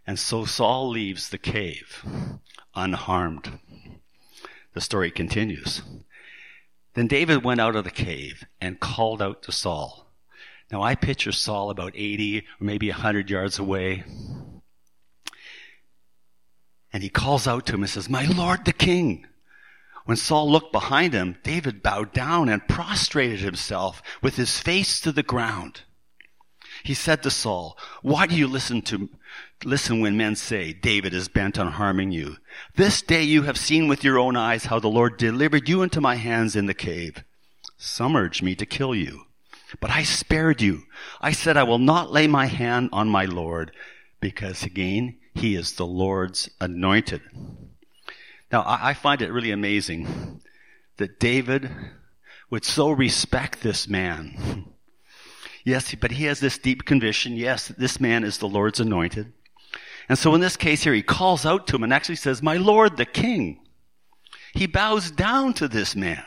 And 0.06 0.18
so 0.18 0.44
Saul 0.44 0.90
leaves 0.90 1.28
the 1.28 1.38
cave 1.38 2.04
unharmed. 2.74 3.58
The 4.74 4.80
story 4.80 5.10
continues. 5.10 5.82
Then 6.94 7.06
David 7.06 7.44
went 7.44 7.60
out 7.60 7.76
of 7.76 7.84
the 7.84 7.90
cave 7.90 8.44
and 8.60 8.80
called 8.80 9.22
out 9.22 9.42
to 9.44 9.52
Saul. 9.52 10.06
Now 10.70 10.82
I 10.82 10.94
picture 10.94 11.32
Saul 11.32 11.70
about 11.70 11.92
80 11.94 12.38
or 12.38 12.42
maybe 12.60 12.88
100 12.88 13.30
yards 13.30 13.58
away. 13.58 14.04
And 16.92 17.02
he 17.02 17.08
calls 17.08 17.48
out 17.48 17.66
to 17.66 17.74
him 17.74 17.82
and 17.82 17.90
says, 17.90 18.08
My 18.08 18.24
Lord 18.24 18.64
the 18.64 18.72
King. 18.72 19.26
When 20.04 20.16
Saul 20.16 20.50
looked 20.50 20.70
behind 20.70 21.14
him, 21.14 21.38
David 21.42 21.82
bowed 21.82 22.12
down 22.12 22.48
and 22.48 22.68
prostrated 22.68 23.40
himself 23.40 24.02
with 24.22 24.36
his 24.36 24.60
face 24.60 25.00
to 25.00 25.12
the 25.12 25.22
ground. 25.22 25.82
He 26.84 26.92
said 26.92 27.22
to 27.22 27.30
Saul, 27.30 27.78
why 28.02 28.26
do 28.26 28.36
you 28.36 28.46
listen 28.46 28.82
to, 28.82 29.08
listen 29.64 30.00
when 30.00 30.18
men 30.18 30.36
say, 30.36 30.74
David 30.74 31.14
is 31.14 31.28
bent 31.28 31.58
on 31.58 31.72
harming 31.72 32.12
you? 32.12 32.36
This 32.76 33.00
day 33.00 33.22
you 33.22 33.42
have 33.42 33.56
seen 33.56 33.88
with 33.88 34.04
your 34.04 34.18
own 34.18 34.36
eyes 34.36 34.66
how 34.66 34.78
the 34.78 34.88
Lord 34.88 35.16
delivered 35.16 35.66
you 35.66 35.80
into 35.80 36.02
my 36.02 36.16
hands 36.16 36.54
in 36.54 36.66
the 36.66 36.74
cave. 36.74 37.24
Some 37.78 38.14
urged 38.14 38.42
me 38.42 38.54
to 38.56 38.66
kill 38.66 38.94
you, 38.94 39.22
but 39.80 39.90
I 39.90 40.02
spared 40.02 40.60
you. 40.60 40.82
I 41.22 41.32
said, 41.32 41.56
I 41.56 41.62
will 41.62 41.78
not 41.78 42.12
lay 42.12 42.26
my 42.26 42.46
hand 42.46 42.90
on 42.92 43.08
my 43.08 43.24
Lord 43.24 43.72
because 44.20 44.62
again, 44.62 45.16
he 45.34 45.56
is 45.56 45.72
the 45.72 45.86
Lord's 45.86 46.50
anointed. 46.60 47.22
Now, 48.52 48.62
I 48.66 48.92
find 48.92 49.22
it 49.22 49.32
really 49.32 49.52
amazing 49.52 50.42
that 50.98 51.18
David 51.18 51.70
would 52.50 52.66
so 52.66 52.90
respect 52.90 53.62
this 53.62 53.88
man. 53.88 54.73
Yes, 55.64 55.94
but 55.94 56.12
he 56.12 56.24
has 56.24 56.40
this 56.40 56.58
deep 56.58 56.84
conviction. 56.84 57.36
Yes, 57.36 57.68
this 57.68 57.98
man 57.98 58.22
is 58.22 58.38
the 58.38 58.48
Lord's 58.48 58.80
anointed. 58.80 59.32
And 60.08 60.18
so 60.18 60.34
in 60.34 60.42
this 60.42 60.56
case 60.56 60.84
here, 60.84 60.92
he 60.92 61.02
calls 61.02 61.46
out 61.46 61.66
to 61.66 61.76
him 61.76 61.82
and 61.82 61.92
actually 61.92 62.16
says, 62.16 62.42
My 62.42 62.58
Lord, 62.58 62.96
the 62.96 63.06
king. 63.06 63.60
He 64.52 64.66
bows 64.66 65.10
down 65.10 65.54
to 65.54 65.66
this 65.66 65.96
man. 65.96 66.24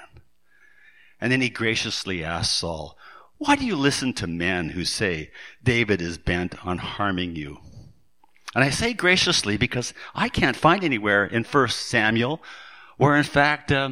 And 1.22 1.32
then 1.32 1.41
he 1.41 1.50
graciously 1.50 2.24
asks 2.24 2.56
Saul, 2.56 2.98
Why 3.38 3.56
do 3.56 3.65
you 3.65 3.75
listen 3.75 4.13
to 4.13 4.27
men 4.27 4.70
who 4.70 4.84
say 4.84 5.32
David 5.63 6.01
is 6.01 6.17
bent 6.17 6.65
on 6.65 6.79
harming 6.79 7.36
you? 7.36 7.60
And 8.56 8.63
I 8.63 8.72
say 8.72 8.94
graciously 8.94 9.56
because 9.56 9.94
I 10.15 10.29
can't 10.29 10.58
find 10.58 10.84
anywhere 10.84 11.25
in 11.25 11.44
1 11.44 11.67
Samuel 11.70 12.41
where 12.98 13.15
in 13.15 13.24
fact 13.24 13.72
uh, 13.72 13.91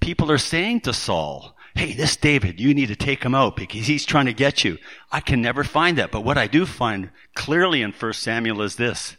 people 0.00 0.30
are 0.30 0.38
saying 0.38 0.82
to 0.82 0.92
Saul, 0.92 1.55
hey, 1.76 1.92
this 1.92 2.16
David, 2.16 2.60
you 2.60 2.74
need 2.74 2.88
to 2.88 2.96
take 2.96 3.22
him 3.22 3.34
out 3.34 3.56
because 3.56 3.86
he's 3.86 4.04
trying 4.04 4.26
to 4.26 4.32
get 4.32 4.64
you. 4.64 4.78
I 5.12 5.20
can 5.20 5.40
never 5.40 5.64
find 5.64 5.98
that. 5.98 6.10
But 6.10 6.24
what 6.24 6.38
I 6.38 6.46
do 6.46 6.66
find 6.66 7.10
clearly 7.34 7.82
in 7.82 7.92
1 7.92 8.12
Samuel 8.14 8.62
is 8.62 8.76
this, 8.76 9.16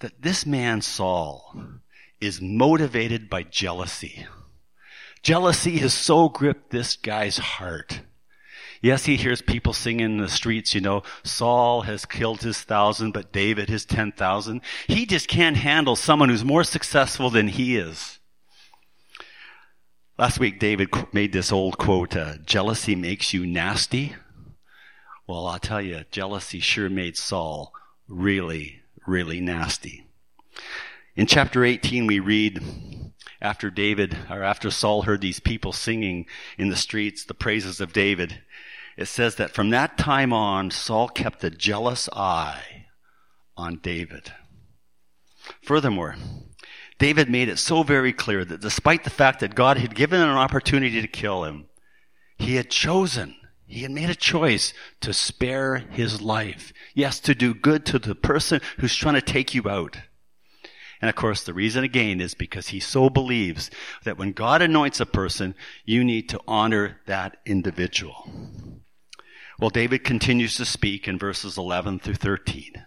that 0.00 0.22
this 0.22 0.46
man 0.46 0.80
Saul 0.80 1.54
is 2.20 2.40
motivated 2.40 3.28
by 3.28 3.42
jealousy. 3.42 4.26
Jealousy 5.22 5.78
has 5.78 5.92
so 5.92 6.28
gripped 6.28 6.70
this 6.70 6.96
guy's 6.96 7.38
heart 7.38 8.00
Yes, 8.80 9.06
he 9.06 9.16
hears 9.16 9.42
people 9.42 9.72
singing 9.72 10.06
in 10.06 10.16
the 10.18 10.28
streets, 10.28 10.74
you 10.74 10.80
know, 10.80 11.02
Saul 11.24 11.82
has 11.82 12.04
killed 12.04 12.42
his 12.42 12.60
thousand, 12.60 13.12
but 13.12 13.32
David 13.32 13.68
his 13.68 13.84
ten 13.84 14.12
thousand. 14.12 14.60
He 14.86 15.04
just 15.04 15.28
can't 15.28 15.56
handle 15.56 15.96
someone 15.96 16.28
who's 16.28 16.44
more 16.44 16.64
successful 16.64 17.30
than 17.30 17.48
he 17.48 17.76
is. 17.76 18.17
Last 20.18 20.40
week, 20.40 20.58
David 20.58 20.88
made 21.12 21.32
this 21.32 21.52
old 21.52 21.78
quote, 21.78 22.16
uh, 22.16 22.38
jealousy 22.44 22.96
makes 22.96 23.32
you 23.32 23.46
nasty. 23.46 24.16
Well, 25.28 25.46
I'll 25.46 25.60
tell 25.60 25.80
you, 25.80 26.06
jealousy 26.10 26.58
sure 26.58 26.90
made 26.90 27.16
Saul 27.16 27.72
really, 28.08 28.80
really 29.06 29.40
nasty. 29.40 30.08
In 31.14 31.26
chapter 31.26 31.64
18, 31.64 32.08
we 32.08 32.18
read, 32.18 32.60
after 33.40 33.70
David, 33.70 34.18
or 34.28 34.42
after 34.42 34.72
Saul 34.72 35.02
heard 35.02 35.20
these 35.20 35.38
people 35.38 35.72
singing 35.72 36.26
in 36.58 36.68
the 36.68 36.74
streets 36.74 37.24
the 37.24 37.32
praises 37.32 37.80
of 37.80 37.92
David, 37.92 38.40
it 38.96 39.06
says 39.06 39.36
that 39.36 39.52
from 39.52 39.70
that 39.70 39.96
time 39.96 40.32
on, 40.32 40.72
Saul 40.72 41.08
kept 41.08 41.44
a 41.44 41.50
jealous 41.50 42.08
eye 42.12 42.86
on 43.56 43.76
David. 43.76 44.32
Furthermore, 45.62 46.16
David 46.98 47.30
made 47.30 47.48
it 47.48 47.58
so 47.58 47.82
very 47.82 48.12
clear 48.12 48.44
that 48.44 48.60
despite 48.60 49.04
the 49.04 49.10
fact 49.10 49.40
that 49.40 49.54
God 49.54 49.78
had 49.78 49.94
given 49.94 50.20
an 50.20 50.30
opportunity 50.30 51.00
to 51.00 51.08
kill 51.08 51.44
him, 51.44 51.66
he 52.36 52.56
had 52.56 52.70
chosen, 52.70 53.36
he 53.66 53.82
had 53.82 53.90
made 53.90 54.10
a 54.10 54.14
choice 54.14 54.72
to 55.00 55.12
spare 55.12 55.76
his 55.76 56.20
life. 56.20 56.72
Yes, 56.94 57.20
to 57.20 57.34
do 57.34 57.54
good 57.54 57.86
to 57.86 57.98
the 57.98 58.14
person 58.14 58.60
who's 58.78 58.96
trying 58.96 59.14
to 59.14 59.22
take 59.22 59.54
you 59.54 59.68
out. 59.68 59.98
And 61.00 61.08
of 61.08 61.14
course, 61.14 61.44
the 61.44 61.54
reason 61.54 61.84
again 61.84 62.20
is 62.20 62.34
because 62.34 62.68
he 62.68 62.80
so 62.80 63.08
believes 63.08 63.70
that 64.04 64.18
when 64.18 64.32
God 64.32 64.62
anoints 64.62 64.98
a 64.98 65.06
person, 65.06 65.54
you 65.84 66.02
need 66.02 66.28
to 66.30 66.40
honor 66.48 67.00
that 67.06 67.36
individual. 67.46 68.28
Well, 69.60 69.70
David 69.70 70.02
continues 70.02 70.56
to 70.56 70.64
speak 70.64 71.06
in 71.06 71.18
verses 71.18 71.56
11 71.56 72.00
through 72.00 72.14
13. 72.14 72.84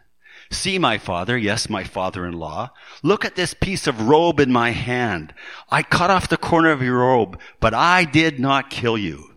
See, 0.52 0.78
my 0.78 0.98
father, 0.98 1.38
yes, 1.38 1.70
my 1.70 1.84
father-in-law, 1.84 2.72
look 3.02 3.24
at 3.24 3.36
this 3.36 3.54
piece 3.54 3.88
of 3.88 4.10
robe 4.10 4.40
in 4.40 4.52
my 4.52 4.72
hand. 4.72 5.34
I 5.70 5.82
cut 5.82 6.10
off 6.10 6.28
the 6.28 6.38
corner 6.38 6.72
of 6.72 6.82
your 6.82 7.00
robe, 7.00 7.40
but 7.60 7.74
I 7.74 8.04
did 8.04 8.40
not 8.40 8.70
kill 8.70 8.98
you. 8.98 9.36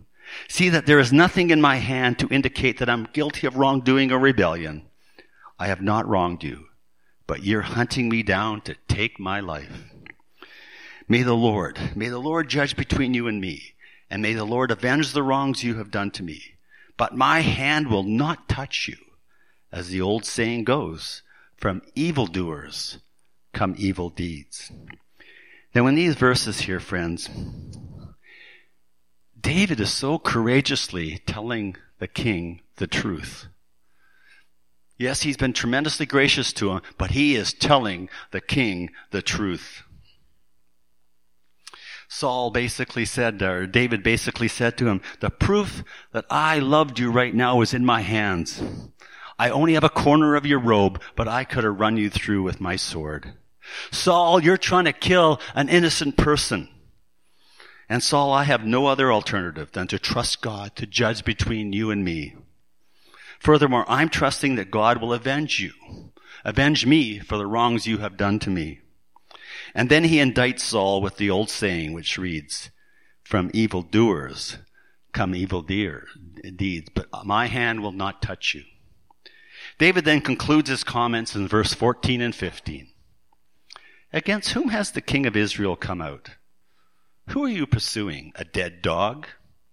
See 0.49 0.69
that 0.69 0.85
there 0.85 0.99
is 0.99 1.13
nothing 1.13 1.49
in 1.49 1.61
my 1.61 1.77
hand 1.77 2.19
to 2.19 2.27
indicate 2.27 2.79
that 2.79 2.89
I'm 2.89 3.07
guilty 3.13 3.47
of 3.47 3.55
wrongdoing 3.55 4.11
or 4.11 4.19
rebellion. 4.19 4.83
I 5.57 5.67
have 5.67 5.81
not 5.81 6.07
wronged 6.07 6.43
you, 6.43 6.65
but 7.25 7.43
you're 7.43 7.61
hunting 7.61 8.09
me 8.09 8.21
down 8.21 8.61
to 8.61 8.75
take 8.87 9.17
my 9.19 9.39
life. 9.39 9.85
May 11.07 11.23
the 11.23 11.33
Lord, 11.33 11.79
may 11.95 12.09
the 12.09 12.19
Lord 12.19 12.49
judge 12.49 12.75
between 12.75 13.13
you 13.13 13.27
and 13.27 13.39
me, 13.39 13.75
and 14.09 14.21
may 14.21 14.33
the 14.33 14.43
Lord 14.43 14.69
avenge 14.69 15.13
the 15.13 15.23
wrongs 15.23 15.63
you 15.63 15.75
have 15.75 15.91
done 15.91 16.11
to 16.11 16.23
me 16.23 16.55
but 16.97 17.15
my 17.15 17.41
hand 17.41 17.87
will 17.87 18.03
not 18.03 18.47
touch 18.47 18.87
you. 18.87 18.97
As 19.71 19.89
the 19.89 20.01
old 20.01 20.25
saying 20.25 20.63
goes, 20.63 21.21
from 21.57 21.81
evildoers 21.95 22.99
come 23.53 23.75
evil 23.77 24.09
deeds. 24.09 24.71
Now, 25.73 25.87
in 25.87 25.95
these 25.95 26.15
verses 26.15 26.61
here, 26.61 26.79
friends, 26.79 27.29
David 29.39 29.79
is 29.79 29.91
so 29.91 30.17
courageously 30.17 31.21
telling 31.25 31.75
the 31.99 32.07
king 32.07 32.61
the 32.77 32.87
truth. 32.87 33.47
Yes, 34.97 35.23
he's 35.23 35.37
been 35.37 35.53
tremendously 35.53 36.05
gracious 36.05 36.53
to 36.53 36.71
him, 36.71 36.81
but 36.97 37.11
he 37.11 37.35
is 37.35 37.53
telling 37.53 38.09
the 38.31 38.41
king 38.41 38.91
the 39.11 39.21
truth. 39.21 39.83
Saul 42.07 42.49
basically 42.51 43.03
said, 43.03 43.41
or 43.41 43.67
David 43.67 44.03
basically 44.03 44.47
said 44.47 44.77
to 44.77 44.87
him, 44.87 45.01
the 45.19 45.29
proof 45.29 45.83
that 46.13 46.25
I 46.29 46.59
loved 46.59 46.97
you 46.99 47.11
right 47.11 47.33
now 47.33 47.61
is 47.61 47.73
in 47.73 47.85
my 47.85 48.01
hands. 48.01 48.61
I 49.37 49.49
only 49.49 49.73
have 49.73 49.83
a 49.83 49.89
corner 49.89 50.35
of 50.35 50.45
your 50.45 50.59
robe, 50.59 51.01
but 51.15 51.27
I 51.27 51.43
could 51.43 51.63
have 51.63 51.79
run 51.79 51.97
you 51.97 52.09
through 52.09 52.43
with 52.43 52.61
my 52.61 52.75
sword. 52.75 53.33
Saul, 53.91 54.41
you're 54.41 54.57
trying 54.57 54.85
to 54.85 54.93
kill 54.93 55.41
an 55.53 55.69
innocent 55.69 56.17
person. 56.17 56.69
And 57.89 58.01
Saul, 58.01 58.31
I 58.31 58.43
have 58.43 58.65
no 58.65 58.87
other 58.87 59.11
alternative 59.11 59.71
than 59.71 59.87
to 59.87 59.99
trust 59.99 60.41
God 60.41 60.75
to 60.75 60.85
judge 60.85 61.23
between 61.23 61.73
you 61.73 61.91
and 61.91 62.03
me. 62.03 62.35
Furthermore, 63.39 63.85
I'm 63.87 64.09
trusting 64.09 64.55
that 64.55 64.71
God 64.71 65.01
will 65.01 65.13
avenge 65.13 65.59
you, 65.59 65.73
avenge 66.43 66.85
me 66.85 67.19
for 67.19 67.37
the 67.37 67.45
wrongs 67.45 67.85
you 67.85 67.99
have 67.99 68.17
done 68.17 68.39
to 68.39 68.49
me. 68.49 68.79
And 69.75 69.89
then 69.89 70.05
he 70.05 70.17
indicts 70.17 70.61
Saul 70.61 71.01
with 71.01 71.17
the 71.17 71.29
old 71.29 71.49
saying, 71.49 71.93
which 71.93 72.17
reads, 72.17 72.71
From 73.23 73.51
evil 73.53 73.81
doers 73.81 74.57
come 75.11 75.35
evil 75.35 75.61
deeds, 75.61 76.89
but 76.93 77.07
my 77.23 77.47
hand 77.47 77.81
will 77.81 77.91
not 77.91 78.21
touch 78.21 78.53
you. 78.55 78.63
David 79.77 80.05
then 80.05 80.21
concludes 80.21 80.69
his 80.69 80.83
comments 80.83 81.35
in 81.35 81.47
verse 81.47 81.73
14 81.73 82.21
and 82.21 82.33
15. 82.33 82.87
Against 84.13 84.51
whom 84.51 84.69
has 84.69 84.91
the 84.91 85.01
king 85.01 85.25
of 85.25 85.35
Israel 85.35 85.75
come 85.75 86.01
out? 86.01 86.31
Who 87.29 87.43
are 87.43 87.49
you 87.49 87.65
pursuing? 87.65 88.31
A 88.35 88.45
dead 88.45 88.81
dog? 88.81 89.27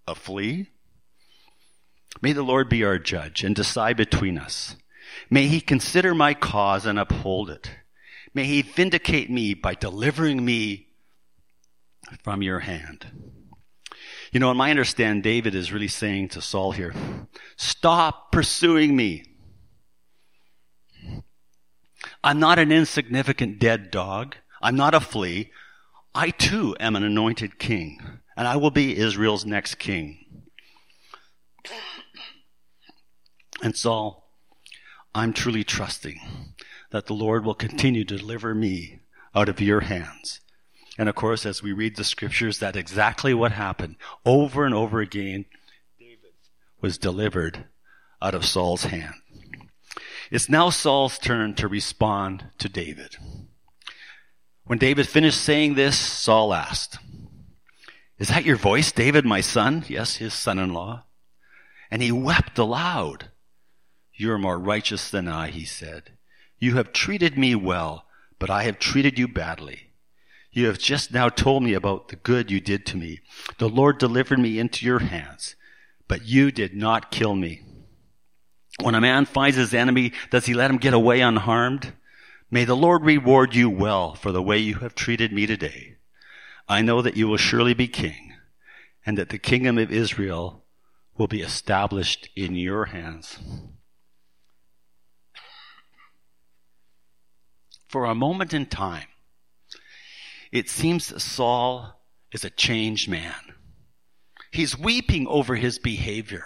A 0.07 0.15
flea? 0.15 0.69
May 2.21 2.33
the 2.33 2.43
Lord 2.43 2.69
be 2.69 2.83
our 2.83 2.99
judge 2.99 3.43
and 3.43 3.55
decide 3.55 3.97
between 3.97 4.37
us. 4.37 4.75
May 5.29 5.47
he 5.47 5.61
consider 5.61 6.13
my 6.13 6.33
cause 6.33 6.85
and 6.85 6.99
uphold 6.99 7.49
it. 7.49 7.71
May 8.33 8.45
he 8.45 8.61
vindicate 8.61 9.29
me 9.29 9.53
by 9.53 9.75
delivering 9.75 10.43
me 10.43 10.87
from 12.23 12.41
your 12.41 12.59
hand. 12.59 13.05
You 14.31 14.39
know, 14.39 14.51
in 14.51 14.57
my 14.57 14.71
understand, 14.71 15.21
David 15.21 15.53
is 15.53 15.71
really 15.71 15.87
saying 15.87 16.29
to 16.29 16.41
Saul 16.41 16.71
here, 16.71 16.93
stop 17.55 18.31
pursuing 18.31 18.95
me. 18.95 19.25
I'm 22.23 22.39
not 22.39 22.59
an 22.59 22.71
insignificant 22.71 23.59
dead 23.59 23.91
dog. 23.91 24.35
I'm 24.61 24.75
not 24.75 24.93
a 24.93 24.99
flea. 24.99 25.51
I 26.15 26.29
too 26.29 26.75
am 26.79 26.95
an 26.95 27.03
anointed 27.03 27.59
king, 27.59 27.99
and 28.37 28.47
I 28.47 28.55
will 28.55 28.71
be 28.71 28.97
Israel's 28.97 29.45
next 29.45 29.75
king. 29.75 30.19
And 33.61 33.75
Saul, 33.75 34.29
I'm 35.15 35.33
truly 35.33 35.63
trusting 35.63 36.19
that 36.91 37.07
the 37.07 37.13
Lord 37.13 37.43
will 37.43 37.55
continue 37.55 38.05
to 38.05 38.17
deliver 38.17 38.53
me 38.53 39.01
out 39.35 39.49
of 39.49 39.59
your 39.59 39.81
hands. 39.81 40.41
And 40.97 41.09
of 41.09 41.15
course, 41.15 41.45
as 41.45 41.63
we 41.63 41.71
read 41.71 41.95
the 41.95 42.03
scriptures, 42.03 42.59
that 42.59 42.75
exactly 42.75 43.33
what 43.33 43.51
happened. 43.51 43.95
Over 44.25 44.65
and 44.65 44.75
over 44.75 44.99
again, 45.01 45.45
David 45.99 46.33
was 46.79 46.97
delivered 46.97 47.65
out 48.21 48.35
of 48.35 48.45
Saul's 48.45 48.85
hand. 48.85 49.15
It's 50.33 50.49
now 50.49 50.71
Saul's 50.71 51.19
turn 51.19 51.53
to 51.57 51.67
respond 51.67 52.45
to 52.57 52.67
David. 52.67 53.17
When 54.63 54.79
David 54.79 55.07
finished 55.07 55.39
saying 55.39 55.75
this, 55.75 55.95
Saul 55.95 56.55
asked, 56.55 56.97
Is 58.17 58.29
that 58.29 58.43
your 58.43 58.55
voice, 58.55 58.91
David, 58.91 59.25
my 59.25 59.41
son? 59.41 59.85
Yes, 59.87 60.15
his 60.15 60.33
son 60.33 60.57
in 60.57 60.73
law. 60.73 61.03
And 61.91 62.01
he 62.01 62.11
wept 62.11 62.57
aloud 62.57 63.29
You 64.15 64.31
are 64.31 64.39
more 64.39 64.57
righteous 64.57 65.11
than 65.11 65.27
I, 65.27 65.49
he 65.49 65.65
said. 65.65 66.17
You 66.57 66.77
have 66.77 66.93
treated 66.93 67.37
me 67.37 67.53
well, 67.53 68.07
but 68.39 68.49
I 68.49 68.63
have 68.63 68.79
treated 68.79 69.19
you 69.19 69.27
badly. 69.27 69.91
You 70.51 70.65
have 70.65 70.79
just 70.79 71.13
now 71.13 71.29
told 71.29 71.61
me 71.61 71.75
about 71.75 72.07
the 72.07 72.15
good 72.15 72.49
you 72.49 72.59
did 72.59 72.87
to 72.87 72.97
me. 72.97 73.19
The 73.59 73.69
Lord 73.69 73.99
delivered 73.99 74.39
me 74.39 74.57
into 74.57 74.83
your 74.83 74.97
hands, 74.97 75.55
but 76.07 76.25
you 76.25 76.49
did 76.49 76.73
not 76.73 77.11
kill 77.11 77.35
me. 77.35 77.61
When 78.81 78.95
a 78.95 79.01
man 79.01 79.25
finds 79.25 79.57
his 79.57 79.73
enemy, 79.73 80.13
does 80.31 80.45
he 80.45 80.53
let 80.53 80.71
him 80.71 80.77
get 80.77 80.93
away 80.93 81.21
unharmed? 81.21 81.93
May 82.49 82.65
the 82.65 82.75
Lord 82.75 83.03
reward 83.03 83.55
you 83.55 83.69
well 83.69 84.15
for 84.15 84.31
the 84.31 84.41
way 84.41 84.57
you 84.57 84.75
have 84.75 84.95
treated 84.95 85.31
me 85.31 85.45
today. 85.45 85.97
I 86.67 86.81
know 86.81 87.01
that 87.01 87.17
you 87.17 87.27
will 87.27 87.37
surely 87.37 87.73
be 87.73 87.87
king, 87.87 88.33
and 89.05 89.17
that 89.17 89.29
the 89.29 89.37
kingdom 89.37 89.77
of 89.77 89.91
Israel 89.91 90.63
will 91.17 91.27
be 91.27 91.41
established 91.41 92.29
in 92.35 92.55
your 92.55 92.85
hands. 92.85 93.37
For 97.87 98.05
a 98.05 98.15
moment 98.15 98.53
in 98.53 98.65
time, 98.65 99.07
it 100.51 100.69
seems 100.69 101.09
that 101.09 101.19
Saul 101.19 102.01
is 102.31 102.43
a 102.43 102.49
changed 102.49 103.07
man. 103.09 103.35
He's 104.51 104.77
weeping 104.77 105.27
over 105.27 105.55
his 105.55 105.77
behavior. 105.79 106.45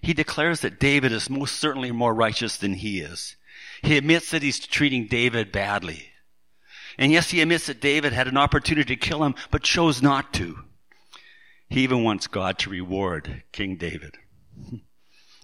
He 0.00 0.14
declares 0.14 0.60
that 0.60 0.80
David 0.80 1.12
is 1.12 1.28
most 1.28 1.56
certainly 1.56 1.92
more 1.92 2.14
righteous 2.14 2.56
than 2.56 2.74
he 2.74 3.00
is. 3.00 3.36
He 3.82 3.96
admits 3.96 4.30
that 4.30 4.42
he's 4.42 4.58
treating 4.58 5.06
David 5.06 5.52
badly. 5.52 6.06
And 6.98 7.12
yes, 7.12 7.30
he 7.30 7.40
admits 7.40 7.66
that 7.66 7.80
David 7.80 8.12
had 8.12 8.28
an 8.28 8.36
opportunity 8.36 8.94
to 8.94 9.00
kill 9.08 9.24
him, 9.24 9.34
but 9.50 9.62
chose 9.62 10.02
not 10.02 10.32
to. 10.34 10.58
He 11.68 11.82
even 11.82 12.02
wants 12.02 12.26
God 12.26 12.58
to 12.58 12.70
reward 12.70 13.44
King 13.52 13.76
David. 13.76 14.16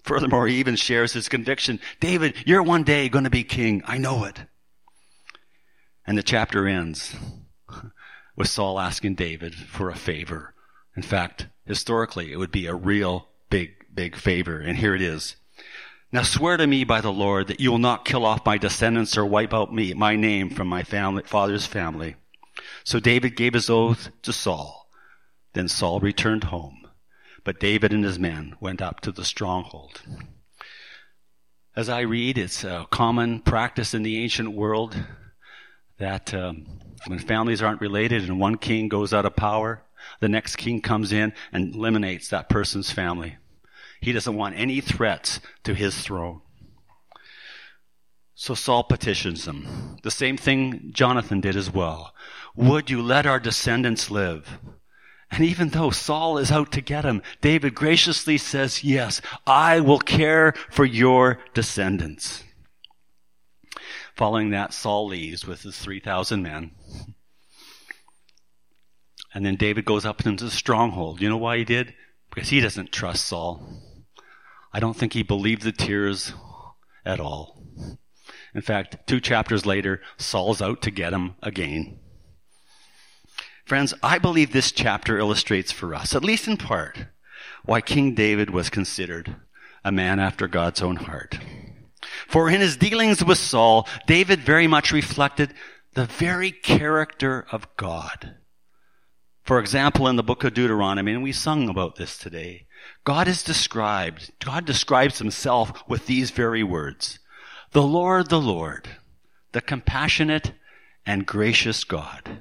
Furthermore, 0.03 0.47
he 0.47 0.55
even 0.57 0.75
shares 0.75 1.13
his 1.13 1.27
conviction 1.27 1.79
David, 1.99 2.35
you're 2.45 2.63
one 2.63 2.83
day 2.83 3.09
going 3.09 3.25
to 3.25 3.29
be 3.29 3.43
king. 3.43 3.81
I 3.85 3.97
know 3.97 4.23
it. 4.23 4.41
And 6.05 6.17
the 6.17 6.23
chapter 6.23 6.67
ends 6.67 7.15
with 8.35 8.47
Saul 8.47 8.79
asking 8.79 9.15
David 9.15 9.53
for 9.53 9.89
a 9.89 9.95
favor. 9.95 10.53
In 10.95 11.03
fact, 11.03 11.47
historically, 11.65 12.31
it 12.31 12.37
would 12.37 12.51
be 12.51 12.67
a 12.67 12.73
real 12.73 13.27
big, 13.49 13.76
big 13.97 14.15
favor. 14.15 14.59
And 14.59 14.77
here 14.77 14.93
it 14.93 15.01
is. 15.01 15.35
Now 16.11 16.21
swear 16.21 16.55
to 16.55 16.67
me 16.67 16.83
by 16.83 17.01
the 17.01 17.11
Lord 17.11 17.47
that 17.47 17.59
you 17.59 17.71
will 17.71 17.79
not 17.79 18.05
kill 18.05 18.25
off 18.25 18.45
my 18.45 18.57
descendants 18.57 19.17
or 19.17 19.25
wipe 19.25 19.55
out 19.55 19.73
me, 19.73 19.93
my 19.93 20.15
name 20.15 20.51
from 20.51 20.67
my 20.67 20.83
family, 20.83 21.23
father's 21.25 21.65
family. 21.65 22.15
So 22.83 22.99
David 22.99 23.35
gave 23.35 23.55
his 23.55 23.71
oath 23.71 24.09
to 24.21 24.31
Saul. 24.31 24.87
Then 25.53 25.67
Saul 25.67 25.99
returned 25.99 26.45
home, 26.45 26.87
but 27.43 27.59
David 27.59 27.91
and 27.91 28.05
his 28.05 28.19
men 28.19 28.55
went 28.61 28.83
up 28.83 29.01
to 29.01 29.11
the 29.11 29.25
stronghold. 29.25 30.03
As 31.75 31.89
I 31.89 32.01
read, 32.01 32.37
it's 32.37 32.63
a 32.63 32.85
common 32.91 33.39
practice 33.39 33.95
in 33.95 34.03
the 34.03 34.21
ancient 34.23 34.53
world 34.53 34.95
that 35.97 36.33
um, 36.35 36.67
when 37.07 37.17
families 37.17 37.63
aren't 37.63 37.81
related 37.81 38.23
and 38.23 38.39
one 38.39 38.57
king 38.57 38.89
goes 38.89 39.11
out 39.11 39.25
of 39.25 39.35
power, 39.35 39.83
the 40.19 40.29
next 40.29 40.57
king 40.57 40.81
comes 40.81 41.11
in 41.11 41.33
and 41.51 41.73
eliminates 41.73 42.29
that 42.29 42.47
person's 42.47 42.91
family. 42.91 43.37
He 44.01 44.11
doesn't 44.11 44.35
want 44.35 44.57
any 44.57 44.81
threats 44.81 45.39
to 45.63 45.73
his 45.73 46.01
throne. 46.01 46.41
So 48.35 48.53
Saul 48.53 48.83
petitions 48.83 49.47
him. 49.47 49.97
The 50.03 50.11
same 50.11 50.37
thing 50.37 50.91
Jonathan 50.93 51.41
did 51.41 51.55
as 51.55 51.73
well. 51.73 52.13
Would 52.55 52.89
you 52.89 53.01
let 53.01 53.25
our 53.25 53.39
descendants 53.39 54.11
live? 54.11 54.59
And 55.31 55.43
even 55.43 55.69
though 55.69 55.89
Saul 55.89 56.37
is 56.37 56.51
out 56.51 56.71
to 56.73 56.81
get 56.81 57.03
him, 57.03 57.21
David 57.41 57.75
graciously 57.75 58.37
says, 58.37 58.83
yes, 58.83 59.21
I 59.45 59.79
will 59.79 59.99
care 59.99 60.53
for 60.69 60.85
your 60.85 61.39
descendants. 61.53 62.43
Following 64.15 64.51
that, 64.51 64.73
Saul 64.73 65.07
leaves 65.07 65.45
with 65.45 65.63
his 65.63 65.77
3,000 65.77 66.41
men. 66.41 66.71
And 69.33 69.45
then 69.45 69.55
David 69.55 69.85
goes 69.85 70.05
up 70.05 70.25
into 70.25 70.45
the 70.45 70.51
stronghold. 70.51 71.21
You 71.21 71.29
know 71.29 71.37
why 71.37 71.57
he 71.57 71.65
did? 71.65 71.93
Because 72.33 72.49
he 72.49 72.61
doesn't 72.61 72.91
trust 72.91 73.25
Saul. 73.25 73.67
I 74.73 74.79
don't 74.79 74.95
think 74.95 75.13
he 75.13 75.23
believed 75.23 75.63
the 75.63 75.71
tears 75.71 76.33
at 77.05 77.19
all. 77.19 77.63
In 78.53 78.61
fact, 78.61 79.07
two 79.07 79.19
chapters 79.19 79.65
later, 79.65 80.01
Saul's 80.17 80.61
out 80.61 80.81
to 80.83 80.91
get 80.91 81.13
him 81.13 81.35
again. 81.41 81.99
Friends, 83.65 83.93
I 84.01 84.17
believe 84.17 84.51
this 84.51 84.71
chapter 84.71 85.17
illustrates 85.17 85.71
for 85.71 85.93
us, 85.93 86.15
at 86.15 86.23
least 86.23 86.47
in 86.47 86.57
part, 86.57 87.07
why 87.65 87.81
King 87.81 88.15
David 88.15 88.49
was 88.49 88.69
considered 88.69 89.35
a 89.83 89.91
man 89.91 90.19
after 90.19 90.47
God's 90.47 90.81
own 90.81 90.95
heart. 90.95 91.37
For 92.27 92.49
in 92.49 92.61
his 92.61 92.77
dealings 92.77 93.23
with 93.23 93.37
Saul, 93.37 93.87
David 94.05 94.39
very 94.39 94.67
much 94.67 94.91
reflected 94.91 95.53
the 95.93 96.05
very 96.05 96.51
character 96.51 97.45
of 97.51 97.67
God. 97.75 98.35
For 99.43 99.59
example, 99.59 100.07
in 100.07 100.15
the 100.15 100.23
book 100.23 100.43
of 100.43 100.53
Deuteronomy, 100.53 101.13
and 101.13 101.23
we 101.23 101.31
sung 101.31 101.69
about 101.69 101.95
this 101.95 102.17
today, 102.17 102.66
God 103.07 103.29
is 103.29 103.41
described, 103.41 104.31
God 104.43 104.65
describes 104.65 105.19
himself 105.19 105.81
with 105.87 106.07
these 106.07 106.29
very 106.31 106.61
words. 106.61 107.19
The 107.71 107.81
Lord, 107.81 108.29
the 108.29 108.41
Lord, 108.41 108.89
the 109.53 109.61
compassionate 109.61 110.51
and 111.05 111.25
gracious 111.25 111.85
God, 111.85 112.39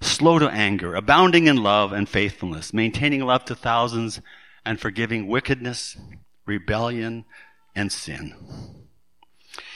slow 0.00 0.38
to 0.38 0.48
anger, 0.48 0.94
abounding 0.94 1.48
in 1.48 1.58
love 1.58 1.92
and 1.92 2.08
faithfulness, 2.08 2.72
maintaining 2.72 3.26
love 3.26 3.44
to 3.44 3.54
thousands 3.54 4.22
and 4.64 4.80
forgiving 4.80 5.26
wickedness, 5.26 5.98
rebellion, 6.46 7.26
and 7.74 7.92
sin. 7.92 8.34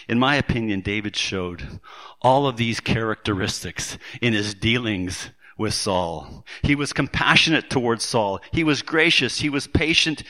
In 0.09 0.19
my 0.19 0.37
opinion, 0.37 0.81
David 0.81 1.17
showed 1.17 1.81
all 2.23 2.47
of 2.47 2.57
these 2.57 2.81
characteristics 2.81 3.99
in 4.23 4.33
his 4.33 4.55
dealings 4.55 5.33
with 5.61 5.75
Saul. 5.75 6.47
He 6.63 6.75
was 6.75 6.95
compassionate 6.95 7.69
towards 7.69 8.03
Saul. 8.03 8.41
He 8.51 8.65
was 8.65 8.81
gracious. 8.81 9.41
He 9.41 9.51
was 9.51 9.67
patient. 9.67 10.23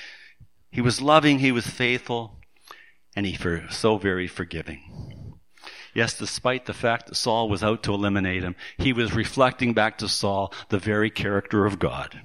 He 0.73 0.81
was 0.81 1.01
loving. 1.01 1.39
He 1.39 1.53
was 1.53 1.69
faithful. 1.69 2.41
And 3.15 3.25
he 3.25 3.39
was 3.41 3.77
so 3.77 3.97
very 3.97 4.27
forgiving. 4.27 5.39
Yes, 5.95 6.19
despite 6.19 6.67
the 6.67 6.75
fact 6.75 7.07
that 7.07 7.15
Saul 7.15 7.49
was 7.49 7.63
out 7.63 7.85
to 7.85 7.95
eliminate 7.95 8.43
him, 8.43 8.57
he 8.77 8.93
was 8.93 9.15
reflecting 9.15 9.73
back 9.73 9.99
to 9.99 10.09
Saul 10.09 10.53
the 10.69 10.81
very 10.81 11.11
character 11.11 11.65
of 11.65 11.79
God. 11.79 12.21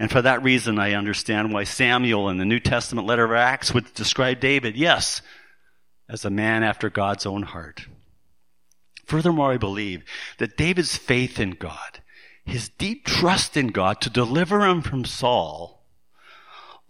And 0.00 0.10
for 0.10 0.22
that 0.22 0.42
reason, 0.42 0.76
I 0.80 0.94
understand 0.94 1.52
why 1.52 1.62
Samuel 1.62 2.28
in 2.28 2.38
the 2.38 2.44
New 2.44 2.60
Testament 2.60 3.06
letter 3.06 3.24
of 3.24 3.32
Acts 3.32 3.72
would 3.72 3.94
describe 3.94 4.40
David, 4.40 4.76
yes, 4.76 5.22
as 6.08 6.24
a 6.24 6.30
man 6.30 6.64
after 6.64 6.90
God's 6.90 7.26
own 7.26 7.42
heart. 7.42 7.86
Furthermore, 9.06 9.52
I 9.52 9.56
believe 9.56 10.02
that 10.38 10.56
David's 10.56 10.96
faith 10.96 11.38
in 11.38 11.50
God, 11.50 12.00
his 12.44 12.68
deep 12.68 13.06
trust 13.06 13.56
in 13.56 13.68
God 13.68 14.00
to 14.02 14.10
deliver 14.10 14.66
him 14.66 14.82
from 14.82 15.04
Saul, 15.04 15.84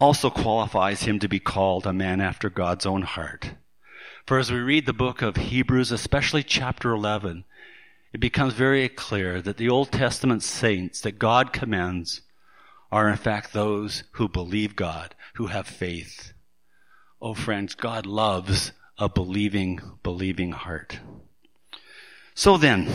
also 0.01 0.31
qualifies 0.31 1.05
him 1.05 1.19
to 1.21 1.29
be 1.29 1.38
called 1.38 1.87
a 1.87 1.93
man 1.93 2.21
after 2.21 2.51
God's 2.51 2.87
own 2.87 3.03
heart. 3.03 3.53
For 4.27 4.38
as 4.38 4.51
we 4.51 4.59
read 4.59 4.87
the 4.87 4.93
book 4.93 5.23
of 5.23 5.37
Hebrews, 5.37 5.93
especially 5.93 6.43
chapter 6.43 6.93
11, 6.93 7.45
it 8.12 8.21
becomes 8.21 8.55
very 8.55 8.88
clear 8.88 9.43
that 9.43 9.57
the 9.57 9.69
Old 9.69 9.93
Testament 9.93 10.43
saints 10.43 11.01
that 11.01 11.19
God 11.19 11.53
commends 11.53 12.23
are 12.90 13.09
in 13.09 13.17
fact 13.17 13.53
those 13.53 14.05
who 14.12 14.29
believe 14.29 14.77
God, 14.77 15.14
who 15.35 15.49
have 15.49 15.67
faith. 15.67 16.33
Oh 17.21 17.35
friends, 17.35 17.75
God 17.75 18.07
loves 18.07 18.73
a 18.99 19.09
believing, 19.09 19.81
believing 20.03 20.53
heart. 20.53 21.01
So 22.35 22.57
then, 22.57 22.88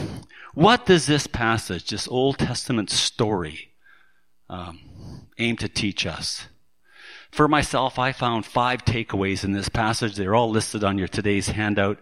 what 0.53 0.85
does 0.85 1.05
this 1.05 1.25
passage, 1.25 1.89
this 1.89 2.07
Old 2.07 2.37
Testament 2.37 2.89
story, 2.89 3.71
um, 4.49 5.27
aim 5.37 5.55
to 5.57 5.69
teach 5.69 6.05
us? 6.05 6.47
For 7.31 7.47
myself, 7.47 7.97
I 7.97 8.11
found 8.11 8.45
five 8.45 8.83
takeaways 8.83 9.43
in 9.43 9.53
this 9.53 9.69
passage. 9.69 10.15
They're 10.15 10.35
all 10.35 10.49
listed 10.49 10.83
on 10.83 10.97
your 10.97 11.07
today's 11.07 11.47
handout. 11.47 11.99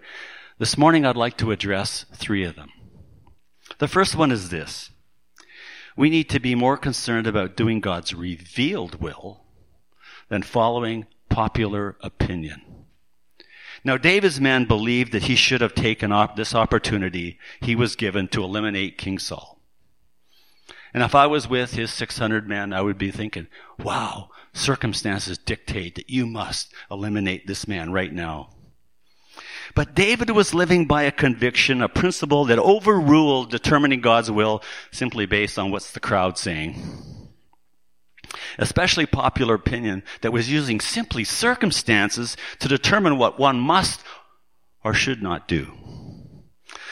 This 0.57 0.77
morning, 0.77 1.05
I'd 1.05 1.15
like 1.15 1.37
to 1.37 1.51
address 1.51 2.05
three 2.15 2.43
of 2.43 2.55
them. 2.55 2.71
The 3.77 3.87
first 3.87 4.15
one 4.15 4.31
is 4.31 4.49
this. 4.49 4.89
We 5.95 6.09
need 6.09 6.29
to 6.29 6.39
be 6.39 6.55
more 6.55 6.77
concerned 6.77 7.27
about 7.27 7.57
doing 7.57 7.81
God's 7.81 8.13
revealed 8.13 9.01
will 9.01 9.43
than 10.29 10.41
following 10.41 11.05
popular 11.29 11.97
opinion. 12.01 12.66
Now, 13.83 13.97
David's 13.97 14.41
men 14.41 14.65
believed 14.65 15.11
that 15.11 15.23
he 15.23 15.35
should 15.35 15.61
have 15.61 15.75
taken 15.75 16.11
op- 16.11 16.35
this 16.35 16.55
opportunity 16.55 17.39
he 17.61 17.75
was 17.75 17.95
given 17.95 18.27
to 18.29 18.43
eliminate 18.43 18.97
King 18.97 19.19
Saul. 19.19 19.59
And 20.93 21.03
if 21.03 21.13
I 21.13 21.27
was 21.27 21.47
with 21.47 21.73
his 21.73 21.91
600 21.91 22.47
men, 22.47 22.73
I 22.73 22.81
would 22.81 22.97
be 22.97 23.11
thinking, 23.11 23.47
wow, 23.77 24.29
circumstances 24.53 25.37
dictate 25.37 25.95
that 25.95 26.09
you 26.09 26.25
must 26.25 26.73
eliminate 26.89 27.45
this 27.45 27.67
man 27.67 27.91
right 27.91 28.11
now. 28.11 28.49
But 29.75 29.93
David 29.93 30.31
was 30.31 30.53
living 30.53 30.87
by 30.87 31.03
a 31.03 31.11
conviction, 31.11 31.81
a 31.81 31.89
principle 31.89 32.45
that 32.45 32.57
overruled 32.57 33.51
determining 33.51 34.01
God's 34.01 34.31
will 34.31 34.63
simply 34.91 35.25
based 35.25 35.59
on 35.59 35.69
what's 35.69 35.91
the 35.91 35.99
crowd 35.99 36.37
saying. 36.37 36.81
Especially 38.57 39.05
popular 39.05 39.55
opinion, 39.55 40.03
that 40.21 40.31
was 40.31 40.51
using 40.51 40.79
simply 40.79 41.23
circumstances 41.23 42.37
to 42.59 42.67
determine 42.67 43.17
what 43.17 43.39
one 43.39 43.59
must 43.59 44.01
or 44.83 44.93
should 44.93 45.21
not 45.21 45.47
do. 45.47 45.71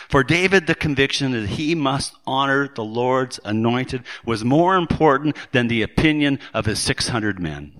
For 0.10 0.24
David, 0.24 0.68
the 0.68 0.76
conviction 0.76 1.32
that 1.32 1.50
he 1.50 1.74
must 1.74 2.16
honor 2.28 2.68
the 2.68 2.84
Lord's 2.84 3.40
anointed 3.44 4.04
was 4.24 4.46
more 4.46 4.76
important 4.76 5.36
than 5.52 5.68
the 5.68 5.82
opinion 5.82 6.40
of 6.54 6.66
his 6.66 6.80
600 6.80 7.40
men. 7.40 7.74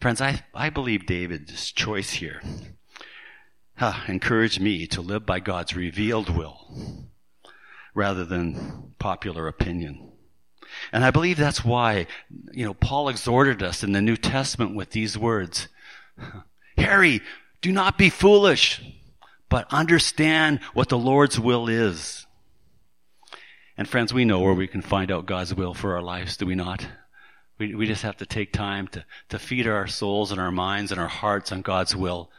Friends, 0.00 0.20
I, 0.20 0.42
I 0.54 0.68
believe 0.68 1.06
David's 1.06 1.72
choice 1.72 2.10
here 2.10 2.42
huh, 3.76 4.00
encouraged 4.08 4.60
me 4.60 4.86
to 4.88 5.00
live 5.00 5.26
by 5.26 5.40
God's 5.40 5.74
revealed 5.74 6.30
will 6.30 7.08
rather 7.94 8.24
than 8.24 8.94
popular 8.98 9.46
opinion. 9.48 10.12
And 10.92 11.04
I 11.04 11.10
believe 11.10 11.36
that's 11.36 11.64
why, 11.64 12.06
you 12.52 12.64
know, 12.64 12.74
Paul 12.74 13.08
exhorted 13.08 13.62
us 13.62 13.82
in 13.82 13.92
the 13.92 14.02
New 14.02 14.16
Testament 14.16 14.74
with 14.74 14.90
these 14.90 15.18
words. 15.18 15.68
Harry, 16.76 17.20
do 17.60 17.72
not 17.72 17.96
be 17.96 18.10
foolish, 18.10 18.82
but 19.48 19.66
understand 19.72 20.60
what 20.74 20.88
the 20.88 20.98
Lord's 20.98 21.38
will 21.38 21.68
is. 21.68 22.26
And 23.76 23.88
friends, 23.88 24.14
we 24.14 24.24
know 24.24 24.40
where 24.40 24.54
we 24.54 24.68
can 24.68 24.82
find 24.82 25.10
out 25.10 25.26
God's 25.26 25.54
will 25.54 25.74
for 25.74 25.94
our 25.94 26.02
lives, 26.02 26.36
do 26.36 26.46
we 26.46 26.54
not? 26.54 26.86
We, 27.58 27.74
we 27.74 27.86
just 27.86 28.02
have 28.02 28.16
to 28.18 28.26
take 28.26 28.52
time 28.52 28.88
to, 28.88 29.04
to 29.30 29.38
feed 29.38 29.66
our 29.66 29.86
souls 29.86 30.32
and 30.32 30.40
our 30.40 30.50
minds 30.50 30.92
and 30.92 31.00
our 31.00 31.08
hearts 31.08 31.52
on 31.52 31.62
God's 31.62 31.94
will. 31.94 32.30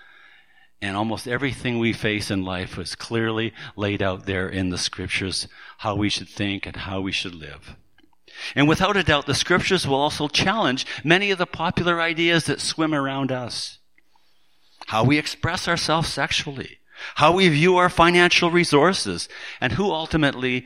And 0.81 0.95
almost 0.95 1.27
everything 1.27 1.79
we 1.79 1.93
face 1.93 2.29
in 2.29 2.43
life 2.43 2.77
is 2.77 2.95
clearly 2.95 3.53
laid 3.75 4.01
out 4.01 4.25
there 4.25 4.47
in 4.47 4.69
the 4.69 4.77
scriptures, 4.77 5.47
how 5.79 5.95
we 5.95 6.09
should 6.09 6.29
think 6.29 6.65
and 6.65 6.75
how 6.75 7.01
we 7.01 7.11
should 7.11 7.33
live. 7.33 7.75
And 8.55 8.67
without 8.67 8.97
a 8.97 9.03
doubt, 9.03 9.25
the 9.25 9.33
scriptures 9.33 9.87
will 9.87 9.95
also 9.95 10.27
challenge 10.27 10.85
many 11.03 11.31
of 11.31 11.37
the 11.37 11.45
popular 11.45 12.01
ideas 12.01 12.45
that 12.45 12.61
swim 12.61 12.93
around 12.93 13.31
us. 13.31 13.79
How 14.87 15.03
we 15.03 15.17
express 15.17 15.67
ourselves 15.67 16.09
sexually, 16.09 16.79
how 17.15 17.33
we 17.33 17.49
view 17.49 17.77
our 17.77 17.89
financial 17.89 18.51
resources, 18.51 19.27
and 19.59 19.73
who 19.73 19.91
ultimately 19.91 20.65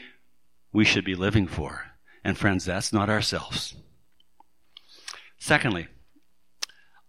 we 0.74 0.84
should 0.84 1.06
be 1.06 1.16
living 1.16 1.48
for. 1.48 1.86
And 2.24 2.38
friends, 2.38 2.66
that's 2.66 2.92
not 2.92 3.10
ourselves. 3.10 3.76
Secondly, 5.38 5.88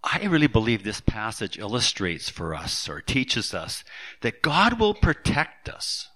I 0.02 0.24
really 0.24 0.46
believe 0.46 0.82
this 0.82 1.00
passage 1.00 1.58
illustrates 1.58 2.28
for 2.28 2.54
us 2.54 2.88
or 2.88 3.00
teaches 3.00 3.52
us 3.52 3.84
that 4.20 4.40
God 4.40 4.78
will 4.78 4.94
protect 4.94 5.68
us 5.68 6.09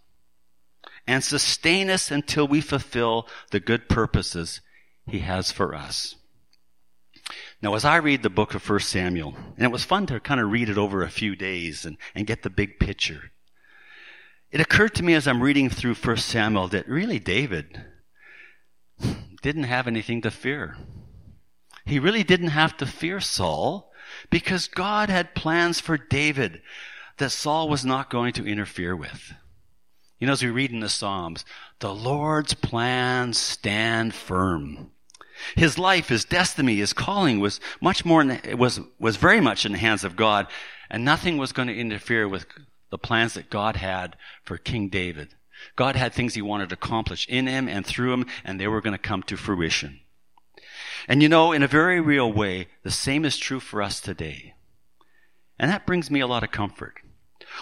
and 1.06 1.22
sustain 1.22 1.90
us 1.90 2.10
until 2.10 2.48
we 2.48 2.60
fulfill 2.60 3.28
the 3.50 3.60
good 3.60 3.88
purposes 3.88 4.60
he 5.06 5.20
has 5.20 5.52
for 5.52 5.74
us. 5.74 6.16
Now, 7.62 7.74
as 7.74 7.84
I 7.84 7.96
read 7.96 8.22
the 8.22 8.30
book 8.30 8.54
of 8.54 8.68
1 8.68 8.80
Samuel, 8.80 9.34
and 9.56 9.64
it 9.64 9.72
was 9.72 9.84
fun 9.84 10.06
to 10.06 10.20
kind 10.20 10.40
of 10.40 10.50
read 10.50 10.68
it 10.68 10.78
over 10.78 11.02
a 11.02 11.10
few 11.10 11.34
days 11.34 11.84
and, 11.84 11.96
and 12.14 12.26
get 12.26 12.42
the 12.42 12.50
big 12.50 12.78
picture, 12.78 13.32
it 14.50 14.60
occurred 14.60 14.94
to 14.96 15.02
me 15.02 15.14
as 15.14 15.26
I'm 15.26 15.42
reading 15.42 15.70
through 15.70 15.94
1 15.94 16.16
Samuel 16.18 16.68
that 16.68 16.88
really 16.88 17.18
David 17.18 17.84
didn't 19.42 19.64
have 19.64 19.86
anything 19.86 20.22
to 20.22 20.30
fear. 20.30 20.76
He 21.84 21.98
really 21.98 22.22
didn't 22.22 22.48
have 22.48 22.76
to 22.78 22.86
fear 22.86 23.20
Saul 23.20 23.90
because 24.30 24.68
God 24.68 25.10
had 25.10 25.34
plans 25.34 25.80
for 25.80 25.98
David 25.98 26.62
that 27.18 27.30
Saul 27.30 27.68
was 27.68 27.84
not 27.84 28.10
going 28.10 28.32
to 28.34 28.46
interfere 28.46 28.94
with. 28.96 29.32
You 30.18 30.26
know, 30.26 30.32
as 30.32 30.42
we 30.42 30.50
read 30.50 30.70
in 30.70 30.80
the 30.80 30.88
Psalms, 30.88 31.44
the 31.80 31.94
Lord's 31.94 32.54
plans 32.54 33.36
stand 33.38 34.14
firm. 34.14 34.90
His 35.56 35.78
life, 35.78 36.08
his 36.08 36.24
destiny, 36.24 36.76
his 36.76 36.92
calling 36.92 37.40
was 37.40 37.60
much 37.80 38.04
more, 38.04 38.22
in, 38.22 38.56
was, 38.56 38.80
was 38.98 39.16
very 39.16 39.40
much 39.40 39.66
in 39.66 39.72
the 39.72 39.78
hands 39.78 40.04
of 40.04 40.16
God, 40.16 40.46
and 40.88 41.04
nothing 41.04 41.36
was 41.36 41.52
going 41.52 41.68
to 41.68 41.76
interfere 41.76 42.28
with 42.28 42.46
the 42.90 42.98
plans 42.98 43.34
that 43.34 43.50
God 43.50 43.76
had 43.76 44.16
for 44.44 44.56
King 44.56 44.88
David. 44.88 45.34
God 45.76 45.96
had 45.96 46.12
things 46.12 46.34
he 46.34 46.42
wanted 46.42 46.68
to 46.68 46.74
accomplish 46.74 47.26
in 47.28 47.46
him 47.46 47.68
and 47.68 47.84
through 47.84 48.12
him, 48.12 48.26
and 48.44 48.60
they 48.60 48.68
were 48.68 48.80
going 48.80 48.92
to 48.92 48.98
come 48.98 49.22
to 49.24 49.36
fruition. 49.36 50.00
And 51.08 51.22
you 51.22 51.28
know, 51.28 51.52
in 51.52 51.62
a 51.62 51.68
very 51.68 52.00
real 52.00 52.32
way, 52.32 52.68
the 52.82 52.90
same 52.90 53.24
is 53.24 53.36
true 53.36 53.60
for 53.60 53.82
us 53.82 54.00
today. 54.00 54.54
And 55.58 55.70
that 55.70 55.86
brings 55.86 56.10
me 56.10 56.20
a 56.20 56.26
lot 56.26 56.44
of 56.44 56.50
comfort. 56.50 56.94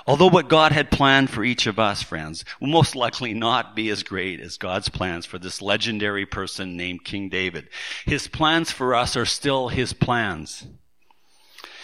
Although 0.06 0.28
what 0.28 0.48
God 0.48 0.72
had 0.72 0.90
planned 0.90 1.30
for 1.30 1.44
each 1.44 1.66
of 1.66 1.78
us, 1.78 2.02
friends, 2.02 2.44
will 2.60 2.68
most 2.68 2.96
likely 2.96 3.34
not 3.34 3.76
be 3.76 3.88
as 3.90 4.02
great 4.02 4.40
as 4.40 4.56
God's 4.56 4.88
plans 4.88 5.26
for 5.26 5.38
this 5.38 5.62
legendary 5.62 6.26
person 6.26 6.76
named 6.76 7.04
King 7.04 7.28
David. 7.28 7.68
His 8.04 8.28
plans 8.28 8.70
for 8.70 8.94
us 8.94 9.16
are 9.16 9.26
still 9.26 9.68
His 9.68 9.92
plans. 9.92 10.66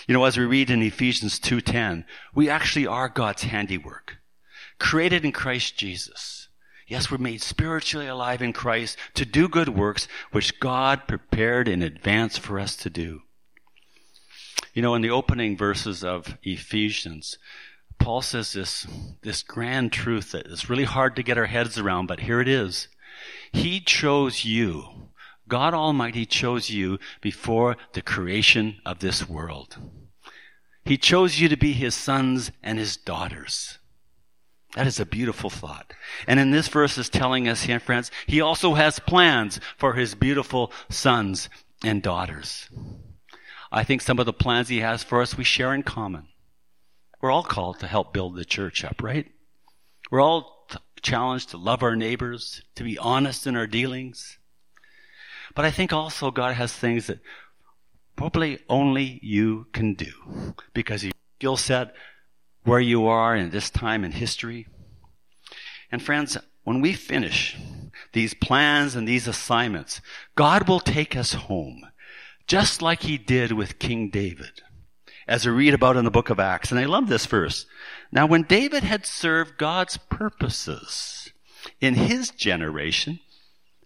You 0.07 0.15
know, 0.15 0.25
as 0.25 0.39
we 0.39 0.47
read 0.47 0.71
in 0.71 0.83
Ephesians 0.83 1.39
2.10, 1.39 2.05
we 2.35 2.49
actually 2.49 2.87
are 2.87 3.11
God's 3.11 3.43
handiwork, 3.43 4.17
created 4.79 5.25
in 5.25 5.33
Christ 5.33 5.77
Jesus. 5.77 6.49
Yes, 6.87 7.11
we're 7.11 7.19
made 7.19 7.43
spiritually 7.43 8.07
alive 8.07 8.41
in 8.41 8.55
Christ 8.55 8.97
to 9.15 9.27
do 9.27 9.47
good 9.47 9.69
works, 9.69 10.09
which 10.33 10.59
God 10.59 11.07
prepared 11.07 11.69
in 11.69 11.83
advance 11.83 12.39
for 12.39 12.59
us 12.59 12.75
to 12.77 12.89
do. 12.89 13.21
You 14.73 14.81
know, 14.81 14.95
in 14.95 15.03
the 15.03 15.11
opening 15.11 15.55
verses 15.55 16.03
of 16.03 16.39
Ephesians, 16.43 17.37
Paul 17.99 18.23
says 18.23 18.53
this, 18.53 18.87
this 19.23 19.43
grand 19.43 19.93
truth 19.93 20.33
that 20.33 20.47
is 20.47 20.71
really 20.71 20.85
hard 20.85 21.17
to 21.17 21.23
get 21.23 21.39
our 21.39 21.47
heads 21.47 21.79
around, 21.79 22.07
but 22.07 22.21
here 22.21 22.41
it 22.41 22.49
is. 22.49 22.89
He 23.53 23.81
chose 23.81 24.45
you. 24.45 25.11
God 25.49 25.75
Almighty 25.75 26.27
chose 26.27 26.71
you 26.71 26.99
before 27.21 27.77
the 27.93 28.03
creation 28.03 28.77
of 28.85 28.99
this 28.99 29.29
world. 29.29 29.77
He 30.85 30.97
chose 30.97 31.41
you 31.41 31.49
to 31.49 31.57
be 31.57 31.73
his 31.73 31.95
sons 31.95 32.51
and 32.63 32.79
his 32.79 32.97
daughters. 32.97 33.79
That 34.75 34.87
is 34.87 35.01
a 35.01 35.07
beautiful 35.07 35.51
thought. 35.51 35.93
And 36.27 36.39
in 36.39 36.51
this 36.51 36.69
verse 36.69 36.99
is 36.99 37.09
telling 37.09 37.49
us 37.49 37.63
here, 37.63 37.81
friends, 37.81 38.11
he 38.27 38.41
also 38.41 38.75
has 38.75 38.99
plans 38.99 39.61
for 39.77 39.95
his 39.95 40.15
beautiful 40.15 40.71
sons 40.89 41.49
and 41.83 42.03
daughters. 42.03 42.69
I 43.73 43.85
think 43.85 44.03
some 44.03 44.19
of 44.19 44.27
the 44.27 44.33
plans 44.33 44.69
he 44.69 44.81
has 44.81 45.03
for 45.03 45.21
us 45.23 45.37
we 45.37 45.45
share 45.45 45.75
in 45.75 45.83
common. 45.83 46.29
We're 47.21 47.31
all 47.33 47.43
called 47.43 47.81
to 47.81 47.87
help 47.87 48.13
build 48.13 48.37
the 48.37 48.45
church 48.45 48.85
up, 48.85 49.03
right? 49.03 49.27
We're 50.11 50.23
all 50.23 50.69
challenged 51.03 51.51
to 51.51 51.57
love 51.57 51.83
our 51.83 51.97
neighbors, 51.97 52.63
to 52.77 52.85
be 52.85 52.99
honest 52.99 53.47
in 53.47 53.57
our 53.57 53.67
dealings. 53.67 54.39
But 55.55 55.65
I 55.65 55.71
think 55.71 55.93
also 55.93 56.31
God 56.31 56.55
has 56.55 56.73
things 56.73 57.07
that 57.09 57.21
probably 58.17 58.61
only 58.69 59.19
you 59.23 59.67
can 59.73 59.95
do 59.95 60.55
because 60.75 61.05
your 61.05 61.13
skill 61.39 61.57
set, 61.57 61.95
where 62.65 62.81
you 62.81 63.07
are 63.07 63.35
in 63.35 63.51
this 63.51 63.71
time 63.71 64.05
in 64.05 64.13
history. 64.13 64.67
And 65.91 66.03
friends, 66.03 66.37
when 66.65 66.81
we 66.81 66.93
finish 66.93 67.57
these 68.13 68.35
plans 68.35 68.95
and 68.95 69.09
these 69.09 69.27
assignments, 69.27 70.01
God 70.37 70.69
will 70.69 70.81
take 70.81 71.17
us 71.17 71.33
home, 71.33 71.87
just 72.47 72.83
like 72.83 73.03
he 73.03 73.17
did 73.19 73.53
with 73.53 73.79
King 73.79 74.11
David 74.11 74.63
as 75.29 75.47
we 75.47 75.53
read 75.53 75.75
about 75.75 75.99
in 75.99 76.07
the 76.07 76.11
book 76.11 76.31
of 76.31 76.41
Acts. 76.41 76.71
And 76.71 76.81
I 76.81 76.87
love 76.87 77.09
this 77.09 77.27
verse. 77.27 77.67
Now, 78.11 78.27
when 78.27 78.45
David 78.45 78.83
had 78.83 79.05
served 79.05 79.59
God's 79.59 79.99
purposes 79.99 81.31
in 81.81 81.95
his 81.95 82.31
generation, 82.31 83.21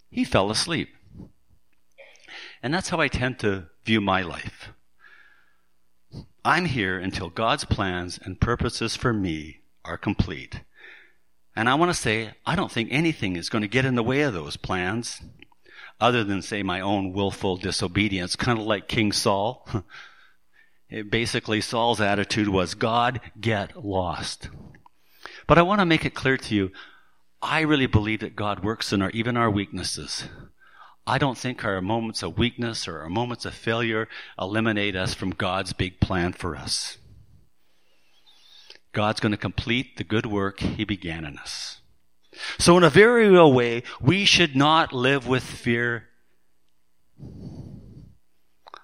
he 0.08 0.24
fell 0.24 0.50
asleep. 0.50 0.88
And 2.62 2.72
that's 2.72 2.90
how 2.90 3.00
I 3.00 3.08
tend 3.08 3.40
to 3.40 3.66
view 3.84 4.00
my 4.00 4.22
life. 4.22 4.68
I'm 6.44 6.66
here 6.66 6.98
until 6.98 7.28
God's 7.28 7.64
plans 7.64 8.20
and 8.22 8.40
purposes 8.40 8.94
for 8.94 9.12
me 9.12 9.58
are 9.84 9.98
complete. 9.98 10.60
And 11.56 11.68
I 11.68 11.74
want 11.74 11.90
to 11.90 12.00
say, 12.00 12.34
I 12.46 12.54
don't 12.54 12.70
think 12.70 12.88
anything 12.92 13.34
is 13.34 13.48
going 13.48 13.62
to 13.62 13.68
get 13.68 13.84
in 13.84 13.96
the 13.96 14.02
way 14.02 14.22
of 14.22 14.32
those 14.32 14.56
plans 14.56 15.20
other 16.00 16.22
than, 16.24 16.40
say, 16.40 16.62
my 16.62 16.80
own 16.80 17.12
willful 17.12 17.56
disobedience, 17.56 18.36
kind 18.36 18.58
of 18.58 18.64
like 18.64 18.86
King 18.86 19.10
Saul. 19.10 19.68
It 20.92 21.10
basically, 21.10 21.62
Saul's 21.62 22.02
attitude 22.02 22.48
was, 22.48 22.74
God, 22.74 23.22
get 23.40 23.82
lost. 23.82 24.50
But 25.46 25.56
I 25.56 25.62
want 25.62 25.80
to 25.80 25.86
make 25.86 26.04
it 26.04 26.14
clear 26.14 26.36
to 26.36 26.54
you, 26.54 26.70
I 27.40 27.62
really 27.62 27.86
believe 27.86 28.20
that 28.20 28.36
God 28.36 28.62
works 28.62 28.92
in 28.92 29.00
our, 29.00 29.08
even 29.10 29.38
our 29.38 29.50
weaknesses. 29.50 30.24
I 31.06 31.16
don't 31.16 31.38
think 31.38 31.64
our 31.64 31.80
moments 31.80 32.22
of 32.22 32.36
weakness 32.36 32.86
or 32.86 33.00
our 33.00 33.08
moments 33.08 33.46
of 33.46 33.54
failure 33.54 34.06
eliminate 34.38 34.94
us 34.94 35.14
from 35.14 35.30
God's 35.30 35.72
big 35.72 35.98
plan 35.98 36.34
for 36.34 36.54
us. 36.54 36.98
God's 38.92 39.20
going 39.20 39.32
to 39.32 39.38
complete 39.38 39.96
the 39.96 40.04
good 40.04 40.26
work 40.26 40.60
He 40.60 40.84
began 40.84 41.24
in 41.24 41.38
us. 41.38 41.80
So 42.58 42.76
in 42.76 42.84
a 42.84 42.90
very 42.90 43.30
real 43.30 43.50
way, 43.50 43.82
we 43.98 44.26
should 44.26 44.54
not 44.54 44.92
live 44.92 45.26
with 45.26 45.42
fear 45.42 46.10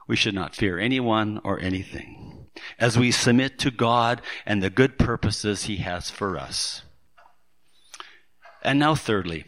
we 0.09 0.17
should 0.17 0.35
not 0.35 0.57
fear 0.57 0.79
anyone 0.79 1.41
or 1.45 1.61
anything 1.61 2.47
as 2.79 2.99
we 2.99 3.13
submit 3.13 3.59
to 3.61 3.71
God 3.71 4.21
and 4.45 4.61
the 4.61 4.71
good 4.71 4.99
purposes 4.99 5.65
He 5.65 5.77
has 5.77 6.11
for 6.11 6.37
us. 6.37 6.83
And 8.63 8.79
now, 8.79 8.97
thirdly, 8.97 9.45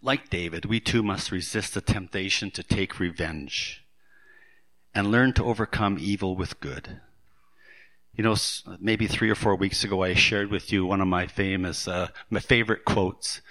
like 0.00 0.30
David, 0.30 0.64
we 0.64 0.80
too 0.80 1.02
must 1.02 1.30
resist 1.30 1.74
the 1.74 1.80
temptation 1.80 2.50
to 2.52 2.62
take 2.62 2.98
revenge 2.98 3.84
and 4.94 5.10
learn 5.10 5.32
to 5.34 5.44
overcome 5.44 5.98
evil 6.00 6.36
with 6.36 6.60
good. 6.60 7.00
You 8.14 8.24
know, 8.24 8.36
maybe 8.80 9.06
three 9.06 9.28
or 9.28 9.34
four 9.34 9.56
weeks 9.56 9.84
ago, 9.84 10.02
I 10.02 10.14
shared 10.14 10.50
with 10.50 10.72
you 10.72 10.86
one 10.86 11.02
of 11.02 11.08
my 11.08 11.26
famous, 11.26 11.86
uh, 11.86 12.08
my 12.30 12.40
favorite 12.40 12.86
quotes. 12.86 13.42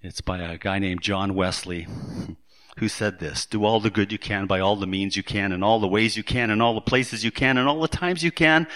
It's 0.00 0.20
by 0.20 0.38
a 0.38 0.58
guy 0.58 0.78
named 0.78 1.02
John 1.02 1.34
Wesley, 1.34 1.88
who 2.78 2.88
said 2.88 3.18
this, 3.18 3.44
do 3.46 3.64
all 3.64 3.80
the 3.80 3.90
good 3.90 4.12
you 4.12 4.18
can 4.18 4.46
by 4.46 4.58
all 4.58 4.76
the 4.76 4.86
means 4.86 5.16
you 5.16 5.22
can, 5.22 5.52
in 5.52 5.62
all 5.62 5.78
the 5.78 5.88
ways 5.88 6.16
you 6.16 6.22
can, 6.22 6.50
in 6.50 6.60
all 6.60 6.74
the 6.74 6.80
places 6.80 7.22
you 7.22 7.30
can, 7.30 7.58
in 7.58 7.66
all 7.66 7.80
the 7.80 7.88
times 7.88 8.22
you 8.22 8.32
can, 8.32 8.66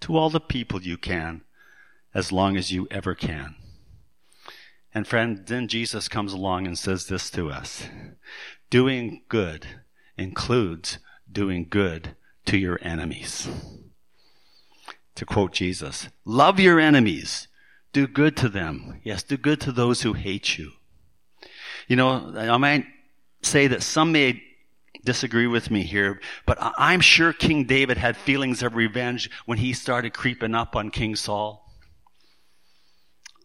to 0.00 0.16
all 0.16 0.30
the 0.30 0.40
people 0.40 0.82
you 0.82 0.98
can, 0.98 1.42
as 2.14 2.30
long 2.30 2.56
as 2.56 2.70
you 2.70 2.86
ever 2.90 3.14
can. 3.14 3.54
And 4.94 5.06
friend, 5.06 5.44
then 5.46 5.68
Jesus 5.68 6.08
comes 6.08 6.32
along 6.32 6.66
and 6.66 6.78
says 6.78 7.06
this 7.06 7.30
to 7.30 7.50
us. 7.50 7.88
Doing 8.70 9.22
good 9.28 9.66
includes 10.16 10.98
doing 11.30 11.66
good 11.68 12.16
to 12.46 12.58
your 12.58 12.78
enemies. 12.82 13.48
To 15.14 15.24
quote 15.24 15.52
Jesus, 15.52 16.08
love 16.24 16.60
your 16.60 16.78
enemies. 16.78 17.48
Do 17.92 18.06
good 18.06 18.36
to 18.38 18.48
them. 18.48 19.00
Yes, 19.04 19.22
do 19.22 19.36
good 19.36 19.60
to 19.62 19.72
those 19.72 20.02
who 20.02 20.12
hate 20.12 20.58
you. 20.58 20.72
You 21.86 21.96
know, 21.96 22.34
I 22.36 22.56
might 22.56 22.84
say 23.42 23.66
that 23.68 23.82
some 23.82 24.12
may 24.12 24.42
disagree 25.04 25.46
with 25.46 25.70
me 25.70 25.82
here, 25.82 26.20
but 26.46 26.58
I'm 26.60 27.00
sure 27.00 27.32
King 27.32 27.64
David 27.64 27.96
had 27.96 28.16
feelings 28.16 28.62
of 28.62 28.74
revenge 28.74 29.30
when 29.46 29.58
he 29.58 29.72
started 29.72 30.12
creeping 30.12 30.54
up 30.54 30.76
on 30.76 30.90
King 30.90 31.16
Saul. 31.16 31.64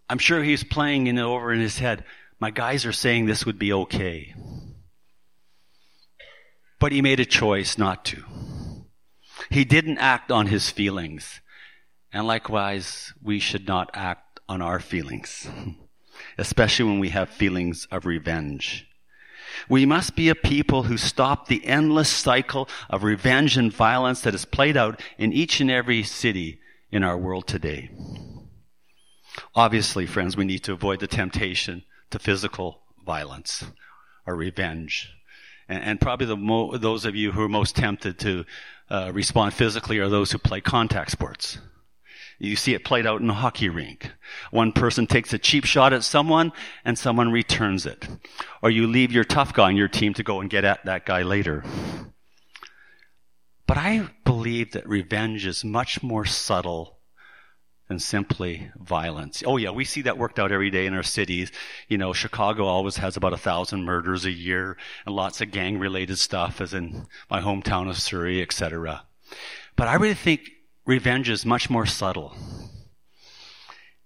I'm 0.09 0.17
sure 0.17 0.43
he's 0.43 0.63
playing 0.63 1.07
it 1.07 1.17
over 1.17 1.53
in 1.53 1.59
his 1.59 1.79
head. 1.79 2.03
My 2.39 2.51
guys 2.51 2.85
are 2.85 2.91
saying 2.91 3.25
this 3.25 3.45
would 3.45 3.57
be 3.57 3.71
okay. 3.73 4.35
But 6.79 6.91
he 6.91 7.01
made 7.01 7.19
a 7.19 7.25
choice 7.25 7.77
not 7.77 8.03
to. 8.05 8.23
He 9.49 9.63
didn't 9.63 9.99
act 9.99 10.31
on 10.31 10.47
his 10.47 10.69
feelings. 10.69 11.39
And 12.11 12.27
likewise, 12.27 13.13
we 13.21 13.39
should 13.39 13.67
not 13.67 13.89
act 13.93 14.39
on 14.47 14.61
our 14.61 14.79
feelings, 14.79 15.47
especially 16.37 16.85
when 16.85 16.99
we 16.99 17.09
have 17.09 17.29
feelings 17.29 17.87
of 17.89 18.05
revenge. 18.05 18.85
We 19.69 19.85
must 19.85 20.15
be 20.15 20.29
a 20.29 20.35
people 20.35 20.83
who 20.83 20.97
stop 20.97 21.47
the 21.47 21.65
endless 21.65 22.09
cycle 22.09 22.67
of 22.89 23.03
revenge 23.03 23.57
and 23.57 23.71
violence 23.71 24.21
that 24.21 24.35
is 24.35 24.45
played 24.45 24.77
out 24.77 25.01
in 25.17 25.33
each 25.33 25.59
and 25.61 25.71
every 25.71 26.03
city 26.03 26.59
in 26.91 27.03
our 27.03 27.17
world 27.17 27.47
today. 27.47 27.89
Obviously, 29.55 30.05
friends, 30.05 30.37
we 30.37 30.45
need 30.45 30.63
to 30.63 30.73
avoid 30.73 30.99
the 30.99 31.07
temptation 31.07 31.83
to 32.11 32.19
physical 32.19 32.81
violence 33.05 33.65
or 34.25 34.35
revenge. 34.35 35.11
And, 35.69 35.99
probably 35.99 36.27
the 36.27 36.37
mo- 36.37 36.77
those 36.77 37.05
of 37.05 37.15
you 37.15 37.31
who 37.31 37.41
are 37.41 37.49
most 37.49 37.75
tempted 37.75 38.19
to 38.19 38.45
uh, 38.89 39.11
respond 39.13 39.53
physically 39.53 39.97
are 39.99 40.09
those 40.09 40.31
who 40.31 40.37
play 40.37 40.61
contact 40.61 41.11
sports. 41.11 41.57
You 42.39 42.55
see 42.55 42.73
it 42.73 42.83
played 42.83 43.05
out 43.05 43.21
in 43.21 43.29
a 43.29 43.33
hockey 43.33 43.69
rink. 43.69 44.11
One 44.51 44.71
person 44.71 45.07
takes 45.07 45.33
a 45.33 45.37
cheap 45.37 45.65
shot 45.65 45.93
at 45.93 46.03
someone 46.03 46.51
and 46.83 46.97
someone 46.97 47.31
returns 47.31 47.85
it. 47.85 48.07
Or 48.61 48.69
you 48.69 48.87
leave 48.87 49.11
your 49.11 49.23
tough 49.23 49.53
guy 49.53 49.67
on 49.67 49.77
your 49.77 49.87
team 49.87 50.13
to 50.15 50.23
go 50.23 50.41
and 50.41 50.49
get 50.49 50.65
at 50.65 50.85
that 50.85 51.05
guy 51.05 51.21
later. 51.21 51.63
But 53.65 53.77
I 53.77 54.09
believe 54.25 54.71
that 54.73 54.87
revenge 54.87 55.45
is 55.45 55.63
much 55.63 56.03
more 56.03 56.25
subtle 56.25 56.99
than 57.87 57.99
simply 57.99 58.71
violence. 58.79 59.43
Oh 59.45 59.57
yeah, 59.57 59.71
we 59.71 59.85
see 59.85 60.01
that 60.03 60.17
worked 60.17 60.39
out 60.39 60.51
every 60.51 60.69
day 60.69 60.85
in 60.85 60.93
our 60.93 61.03
cities. 61.03 61.51
You 61.87 61.97
know, 61.97 62.13
Chicago 62.13 62.65
always 62.65 62.97
has 62.97 63.17
about 63.17 63.33
a 63.33 63.37
thousand 63.37 63.83
murders 63.83 64.25
a 64.25 64.31
year 64.31 64.77
and 65.05 65.15
lots 65.15 65.41
of 65.41 65.51
gang 65.51 65.77
related 65.77 66.17
stuff 66.17 66.61
as 66.61 66.73
in 66.73 67.07
my 67.29 67.41
hometown 67.41 67.89
of 67.89 67.97
Surrey, 67.97 68.41
etc. 68.41 69.05
But 69.75 69.87
I 69.87 69.95
really 69.95 70.13
think 70.13 70.49
revenge 70.85 71.29
is 71.29 71.45
much 71.45 71.69
more 71.69 71.85
subtle. 71.85 72.35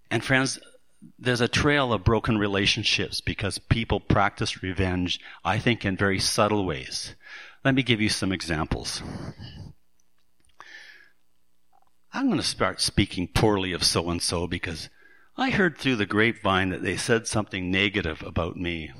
And 0.10 0.24
friends, 0.24 0.60
there's 1.20 1.42
a 1.42 1.48
trail 1.48 1.94
of 1.94 2.04
broken 2.04 2.38
relationships 2.38 3.22
because 3.22 3.58
people 3.58 4.00
practice 4.00 4.64
revenge, 4.64 5.20
I 5.44 5.60
think, 5.60 5.86
in 5.86 5.98
very 5.98 6.20
subtle 6.20 6.66
ways. 6.66 7.16
Let 7.64 7.76
me 7.76 7.84
give 7.84 8.02
you 8.02 8.10
some 8.10 8.32
examples. 8.32 9.02
I'm 12.14 12.28
going 12.28 12.38
to 12.38 12.44
start 12.44 12.82
speaking 12.82 13.28
poorly 13.28 13.74
of 13.74 13.84
so 13.84 14.10
and 14.10 14.22
so 14.22 14.48
because 14.48 14.90
I 15.36 15.52
heard 15.52 15.78
through 15.78 15.98
the 15.98 16.06
grapevine 16.06 16.70
that 16.70 16.82
they 16.82 16.98
said 16.98 17.28
something 17.28 17.70
negative 17.70 18.24
about 18.24 18.56
me. 18.56 18.92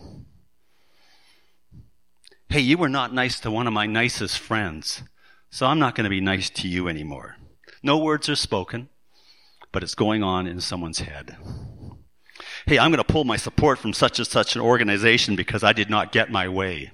Hey, 2.50 2.60
you 2.60 2.78
were 2.78 2.90
not 2.90 3.14
nice 3.14 3.40
to 3.40 3.52
one 3.52 3.68
of 3.68 3.74
my 3.74 3.88
nicest 3.88 4.38
friends, 4.38 5.04
so 5.50 5.66
I'm 5.66 5.80
not 5.80 5.96
going 5.96 6.04
to 6.04 6.10
be 6.10 6.22
nice 6.22 6.50
to 6.52 6.68
you 6.68 6.88
anymore. 6.88 7.38
No 7.84 7.98
words 7.98 8.28
are 8.30 8.36
spoken, 8.36 8.90
but 9.72 9.84
it's 9.84 9.96
going 9.96 10.24
on 10.24 10.48
in 10.48 10.62
someone's 10.62 11.00
head. 11.00 11.38
Hey, 12.66 12.80
I'm 12.80 12.92
going 12.92 13.04
to 13.04 13.04
pull 13.04 13.24
my 13.24 13.38
support 13.38 13.80
from 13.80 13.94
such 13.94 14.20
and 14.20 14.28
such 14.28 14.56
an 14.56 14.62
organization 14.62 15.36
because 15.36 15.64
I 15.64 15.74
did 15.74 15.90
not 15.90 16.12
get 16.12 16.32
my 16.32 16.48
way. 16.48 16.92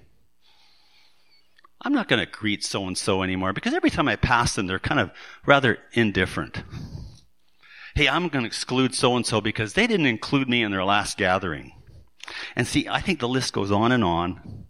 I'm 1.81 1.93
not 1.93 2.07
going 2.07 2.23
to 2.23 2.31
greet 2.31 2.63
so 2.63 2.87
and 2.87 2.97
so 2.97 3.23
anymore 3.23 3.53
because 3.53 3.73
every 3.73 3.89
time 3.89 4.07
I 4.07 4.15
pass 4.15 4.55
them, 4.55 4.67
they're 4.67 4.79
kind 4.79 4.99
of 4.99 5.11
rather 5.45 5.79
indifferent. 5.93 6.63
Hey, 7.95 8.07
I'm 8.07 8.29
going 8.29 8.43
to 8.43 8.47
exclude 8.47 8.95
so 8.95 9.15
and 9.15 9.25
so 9.25 9.41
because 9.41 9.73
they 9.73 9.85
didn't 9.85 10.05
include 10.05 10.47
me 10.47 10.63
in 10.63 10.71
their 10.71 10.85
last 10.85 11.17
gathering. 11.17 11.73
And 12.55 12.65
see, 12.65 12.87
I 12.87 13.01
think 13.01 13.19
the 13.19 13.27
list 13.27 13.53
goes 13.53 13.71
on 13.71 13.91
and 13.91 14.03
on 14.03 14.65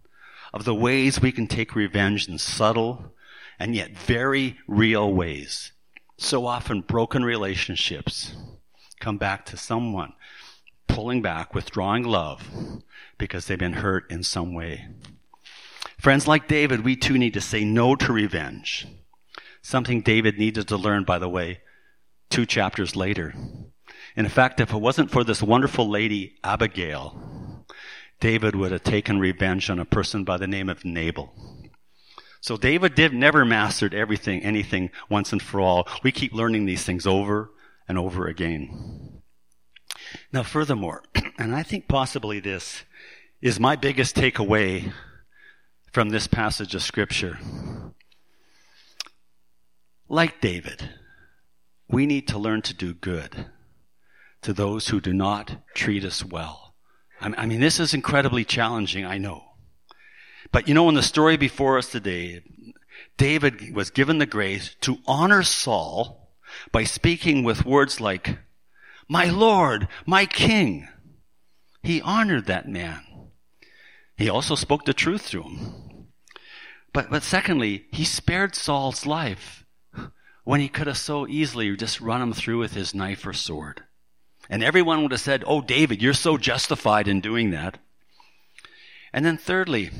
of 0.52 0.64
the 0.64 0.74
ways 0.74 1.20
we 1.20 1.32
can 1.32 1.46
take 1.46 1.74
revenge 1.74 2.28
in 2.28 2.38
subtle 2.38 3.14
and 3.58 3.74
yet 3.74 3.96
very 3.96 4.58
real 4.66 5.12
ways. 5.12 5.72
So 6.16 6.46
often 6.46 6.80
broken 6.80 7.24
relationships 7.24 8.34
come 9.00 9.18
back 9.18 9.44
to 9.46 9.56
someone 9.56 10.12
pulling 10.86 11.22
back, 11.22 11.54
withdrawing 11.54 12.04
love 12.04 12.48
because 13.18 13.46
they've 13.46 13.58
been 13.58 13.74
hurt 13.74 14.10
in 14.10 14.22
some 14.22 14.54
way. 14.54 14.86
Friends, 15.98 16.28
like 16.28 16.46
David, 16.46 16.84
we 16.84 16.96
too 16.96 17.18
need 17.18 17.34
to 17.34 17.40
say 17.40 17.64
no 17.64 17.96
to 17.96 18.12
revenge. 18.12 18.86
Something 19.60 20.02
David 20.02 20.38
needed 20.38 20.68
to 20.68 20.76
learn, 20.76 21.04
by 21.04 21.18
the 21.18 21.28
way, 21.28 21.60
two 22.30 22.46
chapters 22.46 22.94
later. 22.94 23.34
In 24.14 24.28
fact, 24.28 24.60
if 24.60 24.72
it 24.72 24.76
wasn't 24.78 25.10
for 25.10 25.24
this 25.24 25.42
wonderful 25.42 25.88
lady, 25.88 26.36
Abigail, 26.44 27.64
David 28.20 28.54
would 28.54 28.70
have 28.70 28.84
taken 28.84 29.18
revenge 29.18 29.70
on 29.70 29.80
a 29.80 29.84
person 29.84 30.22
by 30.22 30.36
the 30.36 30.46
name 30.46 30.68
of 30.68 30.84
Nabal. 30.84 31.32
So 32.44 32.58
David 32.58 32.94
did 32.94 33.14
never 33.14 33.42
mastered 33.46 33.94
everything, 33.94 34.42
anything 34.42 34.90
once 35.08 35.32
and 35.32 35.40
for 35.40 35.62
all. 35.62 35.88
We 36.02 36.12
keep 36.12 36.34
learning 36.34 36.66
these 36.66 36.84
things 36.84 37.06
over 37.06 37.50
and 37.88 37.96
over 37.96 38.26
again. 38.26 39.22
Now, 40.30 40.42
furthermore, 40.42 41.04
and 41.38 41.56
I 41.56 41.62
think 41.62 41.88
possibly 41.88 42.40
this 42.40 42.84
is 43.40 43.58
my 43.58 43.76
biggest 43.76 44.14
takeaway 44.14 44.92
from 45.90 46.10
this 46.10 46.26
passage 46.26 46.74
of 46.74 46.82
Scripture. 46.82 47.38
Like 50.10 50.42
David, 50.42 50.90
we 51.88 52.04
need 52.04 52.28
to 52.28 52.38
learn 52.38 52.60
to 52.60 52.74
do 52.74 52.92
good 52.92 53.46
to 54.42 54.52
those 54.52 54.88
who 54.88 55.00
do 55.00 55.14
not 55.14 55.64
treat 55.72 56.04
us 56.04 56.22
well. 56.22 56.74
I 57.22 57.46
mean, 57.46 57.60
this 57.60 57.80
is 57.80 57.94
incredibly 57.94 58.44
challenging, 58.44 59.06
I 59.06 59.16
know. 59.16 59.53
But 60.54 60.68
you 60.68 60.74
know, 60.74 60.88
in 60.88 60.94
the 60.94 61.02
story 61.02 61.36
before 61.36 61.78
us 61.78 61.90
today, 61.90 62.40
David 63.16 63.74
was 63.74 63.90
given 63.90 64.18
the 64.18 64.24
grace 64.24 64.76
to 64.82 64.98
honor 65.04 65.42
Saul 65.42 66.30
by 66.70 66.84
speaking 66.84 67.42
with 67.42 67.66
words 67.66 68.00
like, 68.00 68.38
my 69.08 69.24
Lord, 69.24 69.88
my 70.06 70.26
King. 70.26 70.88
He 71.82 72.00
honored 72.00 72.46
that 72.46 72.68
man. 72.68 73.02
He 74.16 74.30
also 74.30 74.54
spoke 74.54 74.84
the 74.84 74.94
truth 74.94 75.28
to 75.30 75.42
him. 75.42 76.06
But, 76.92 77.10
but 77.10 77.24
secondly, 77.24 77.86
he 77.90 78.04
spared 78.04 78.54
Saul's 78.54 79.06
life 79.06 79.64
when 80.44 80.60
he 80.60 80.68
could 80.68 80.86
have 80.86 80.98
so 80.98 81.26
easily 81.26 81.74
just 81.76 82.00
run 82.00 82.22
him 82.22 82.32
through 82.32 82.60
with 82.60 82.74
his 82.74 82.94
knife 82.94 83.26
or 83.26 83.32
sword. 83.32 83.82
And 84.48 84.62
everyone 84.62 85.02
would 85.02 85.10
have 85.10 85.20
said, 85.20 85.42
Oh, 85.48 85.62
David, 85.62 86.00
you're 86.00 86.14
so 86.14 86.38
justified 86.38 87.08
in 87.08 87.20
doing 87.20 87.50
that. 87.50 87.78
And 89.12 89.24
then 89.24 89.36
thirdly, 89.36 89.90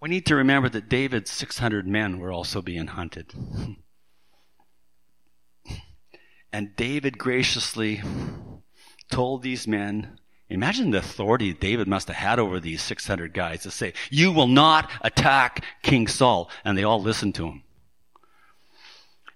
we 0.00 0.08
need 0.08 0.26
to 0.26 0.36
remember 0.36 0.68
that 0.70 0.88
David's 0.88 1.30
600 1.30 1.86
men 1.86 2.18
were 2.18 2.32
also 2.32 2.62
being 2.62 2.86
hunted. 2.86 3.32
And 6.52 6.74
David 6.74 7.18
graciously 7.18 8.02
told 9.10 9.42
these 9.42 9.68
men, 9.68 10.18
Imagine 10.48 10.90
the 10.90 10.98
authority 10.98 11.52
David 11.52 11.86
must 11.86 12.08
have 12.08 12.16
had 12.16 12.40
over 12.40 12.58
these 12.58 12.82
600 12.82 13.32
guys 13.32 13.62
to 13.62 13.70
say, 13.70 13.92
you 14.10 14.32
will 14.32 14.48
not 14.48 14.90
attack 15.00 15.64
King 15.80 16.08
Saul. 16.08 16.50
And 16.64 16.76
they 16.76 16.82
all 16.82 17.00
listened 17.00 17.36
to 17.36 17.46
him. 17.46 17.62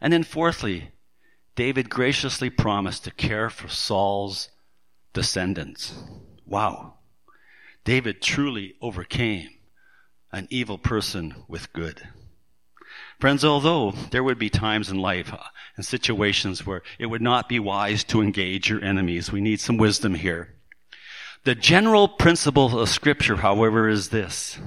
And 0.01 0.13
then 0.13 0.25
fourthly, 0.25 0.91
David 1.55 1.89
graciously 1.89 2.51
promised 2.51 3.05
to 3.05 3.13
care 3.13 3.49
for 3.49 3.69
Saul's 3.69 4.49
descendants. 5.13 5.95
Wow. 6.45 6.95
David 7.85 8.21
truly 8.21 8.75
overcame 8.83 9.51
an 10.35 10.49
evil 10.51 10.79
person 10.79 11.35
with 11.49 11.73
good. 11.73 12.09
Friends, 13.21 13.45
although 13.45 13.93
there 14.11 14.25
would 14.25 14.39
be 14.39 14.51
times 14.51 14.91
in 14.91 14.99
life 14.99 15.33
uh, 15.33 15.39
and 15.77 15.87
situations 15.87 16.67
where 16.67 16.83
it 16.99 17.07
would 17.07 17.23
not 17.23 17.49
be 17.49 17.59
wise 17.61 18.05
to 18.05 18.21
engage 18.21 18.69
your 18.69 18.85
enemies, 18.85 19.31
we 19.31 19.41
need 19.41 19.61
some 19.61 19.77
wisdom 19.77 20.15
here. 20.15 20.57
The 21.45 21.55
general 21.55 22.09
principle 22.09 22.79
of 22.79 22.89
scripture, 22.89 23.37
however, 23.37 23.89
is 23.89 24.09
this. 24.09 24.59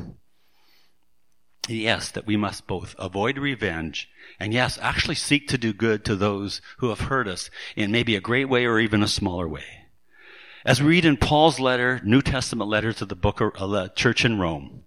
Yes, 1.68 2.12
that 2.12 2.26
we 2.26 2.38
must 2.38 2.66
both 2.66 2.96
avoid 2.98 3.38
revenge 3.38 4.10
and 4.40 4.54
yes, 4.54 4.78
actually 4.82 5.16
seek 5.16 5.48
to 5.50 5.58
do 5.58 5.74
good 5.74 6.06
to 6.06 6.16
those 6.16 6.62
who 6.78 6.90
have 6.90 7.02
hurt 7.02 7.28
us 7.28 7.50
in 7.76 7.92
maybe 7.92 8.16
a 8.16 8.22
great 8.22 8.46
way 8.46 8.66
or 8.66 8.80
even 8.80 9.04
a 9.04 9.08
smaller 9.08 9.48
way. 9.48 9.66
As 10.66 10.82
we 10.82 10.90
read 10.90 11.06
in 11.06 11.18
Paul's 11.18 11.60
letter, 11.60 12.00
New 12.04 12.22
Testament 12.22 12.70
letter 12.70 12.94
to 12.94 13.06
the 13.06 13.16
book 13.16 13.42
of 13.42 13.74
uh, 13.74 13.90
church 13.90 14.24
in 14.24 14.40
Rome, 14.40 14.84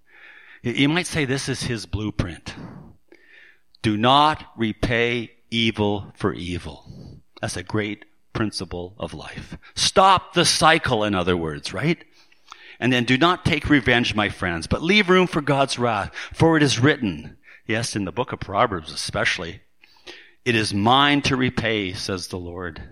you 0.62 0.88
might 0.88 1.07
say 1.07 1.25
this 1.25 1.49
is 1.49 1.62
his 1.62 1.87
blueprint. 1.87 2.55
Do 3.83 3.96
not 3.96 4.44
repay 4.57 5.33
evil 5.51 6.12
for 6.16 6.33
evil. 6.35 7.20
That's 7.40 7.57
a 7.57 7.62
great 7.62 8.05
principle 8.33 8.94
of 8.99 9.14
life. 9.14 9.57
Stop 9.75 10.35
the 10.35 10.44
cycle, 10.44 11.05
in 11.05 11.14
other 11.14 11.37
words, 11.37 11.73
right? 11.73 12.05
And 12.79 12.92
then 12.92 13.05
do 13.05 13.18
not 13.18 13.44
take 13.44 13.68
revenge, 13.68 14.14
my 14.14 14.29
friends, 14.29 14.66
but 14.66 14.83
leave 14.83 15.11
room 15.11 15.27
for 15.27 15.40
God's 15.40 15.79
wrath, 15.79 16.14
for 16.33 16.57
it 16.57 16.62
is 16.62 16.79
written, 16.79 17.37
yes, 17.66 17.96
in 17.96 18.05
the 18.05 18.12
book 18.12 18.33
of 18.33 18.40
Proverbs 18.40 18.92
especially, 18.92 19.62
it 20.44 20.55
is 20.55 20.73
mine 20.73 21.20
to 21.23 21.37
repay, 21.37 21.92
says 21.92 22.29
the 22.29 22.38
Lord. 22.38 22.83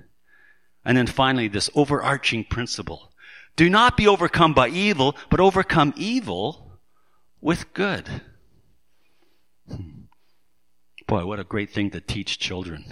And 0.84 0.96
then 0.96 1.06
finally, 1.06 1.48
this 1.48 1.70
overarching 1.74 2.44
principle. 2.44 3.12
Do 3.56 3.68
not 3.68 3.96
be 3.96 4.06
overcome 4.06 4.54
by 4.54 4.68
evil, 4.68 5.16
but 5.30 5.40
overcome 5.40 5.92
evil 5.96 6.67
with 7.40 7.72
good. 7.74 8.22
Boy, 11.06 11.24
what 11.24 11.40
a 11.40 11.44
great 11.44 11.70
thing 11.70 11.90
to 11.90 12.00
teach 12.00 12.38
children. 12.38 12.84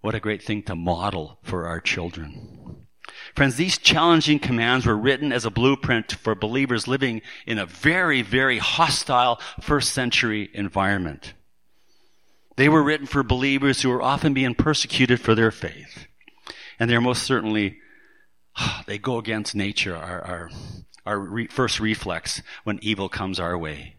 What 0.00 0.14
a 0.14 0.20
great 0.20 0.42
thing 0.42 0.62
to 0.64 0.76
model 0.76 1.38
for 1.42 1.66
our 1.66 1.80
children. 1.80 2.86
Friends, 3.34 3.56
these 3.56 3.78
challenging 3.78 4.38
commands 4.38 4.86
were 4.86 4.96
written 4.96 5.32
as 5.32 5.44
a 5.44 5.50
blueprint 5.50 6.12
for 6.12 6.34
believers 6.34 6.88
living 6.88 7.22
in 7.46 7.58
a 7.58 7.66
very, 7.66 8.22
very 8.22 8.58
hostile 8.58 9.40
first 9.60 9.92
century 9.92 10.50
environment. 10.52 11.34
They 12.56 12.68
were 12.68 12.82
written 12.82 13.06
for 13.06 13.22
believers 13.22 13.82
who 13.82 13.90
were 13.90 14.02
often 14.02 14.34
being 14.34 14.54
persecuted 14.54 15.20
for 15.20 15.34
their 15.34 15.50
faith. 15.50 16.06
And 16.78 16.90
they're 16.90 17.00
most 17.00 17.22
certainly, 17.22 17.78
they 18.86 18.98
go 18.98 19.18
against 19.18 19.54
nature, 19.54 19.96
our, 19.96 20.22
our, 20.22 20.50
our 21.06 21.18
re- 21.18 21.46
first 21.46 21.80
reflex 21.80 22.42
when 22.64 22.78
evil 22.82 23.08
comes 23.08 23.40
our 23.40 23.56
way. 23.56 23.96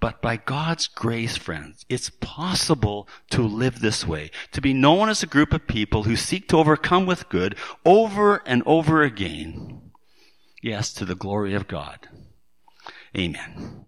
But 0.00 0.22
by 0.22 0.38
God's 0.38 0.86
grace, 0.86 1.36
friends, 1.36 1.84
it's 1.90 2.08
possible 2.08 3.06
to 3.30 3.42
live 3.42 3.80
this 3.80 4.06
way, 4.06 4.30
to 4.52 4.62
be 4.62 4.72
known 4.72 5.10
as 5.10 5.22
a 5.22 5.26
group 5.26 5.52
of 5.52 5.66
people 5.66 6.04
who 6.04 6.16
seek 6.16 6.48
to 6.48 6.56
overcome 6.56 7.04
with 7.04 7.28
good 7.28 7.54
over 7.84 8.42
and 8.46 8.62
over 8.64 9.02
again. 9.02 9.90
Yes, 10.62 10.92
to 10.94 11.04
the 11.04 11.14
glory 11.14 11.54
of 11.54 11.68
God. 11.68 12.08
Amen. 13.16 13.84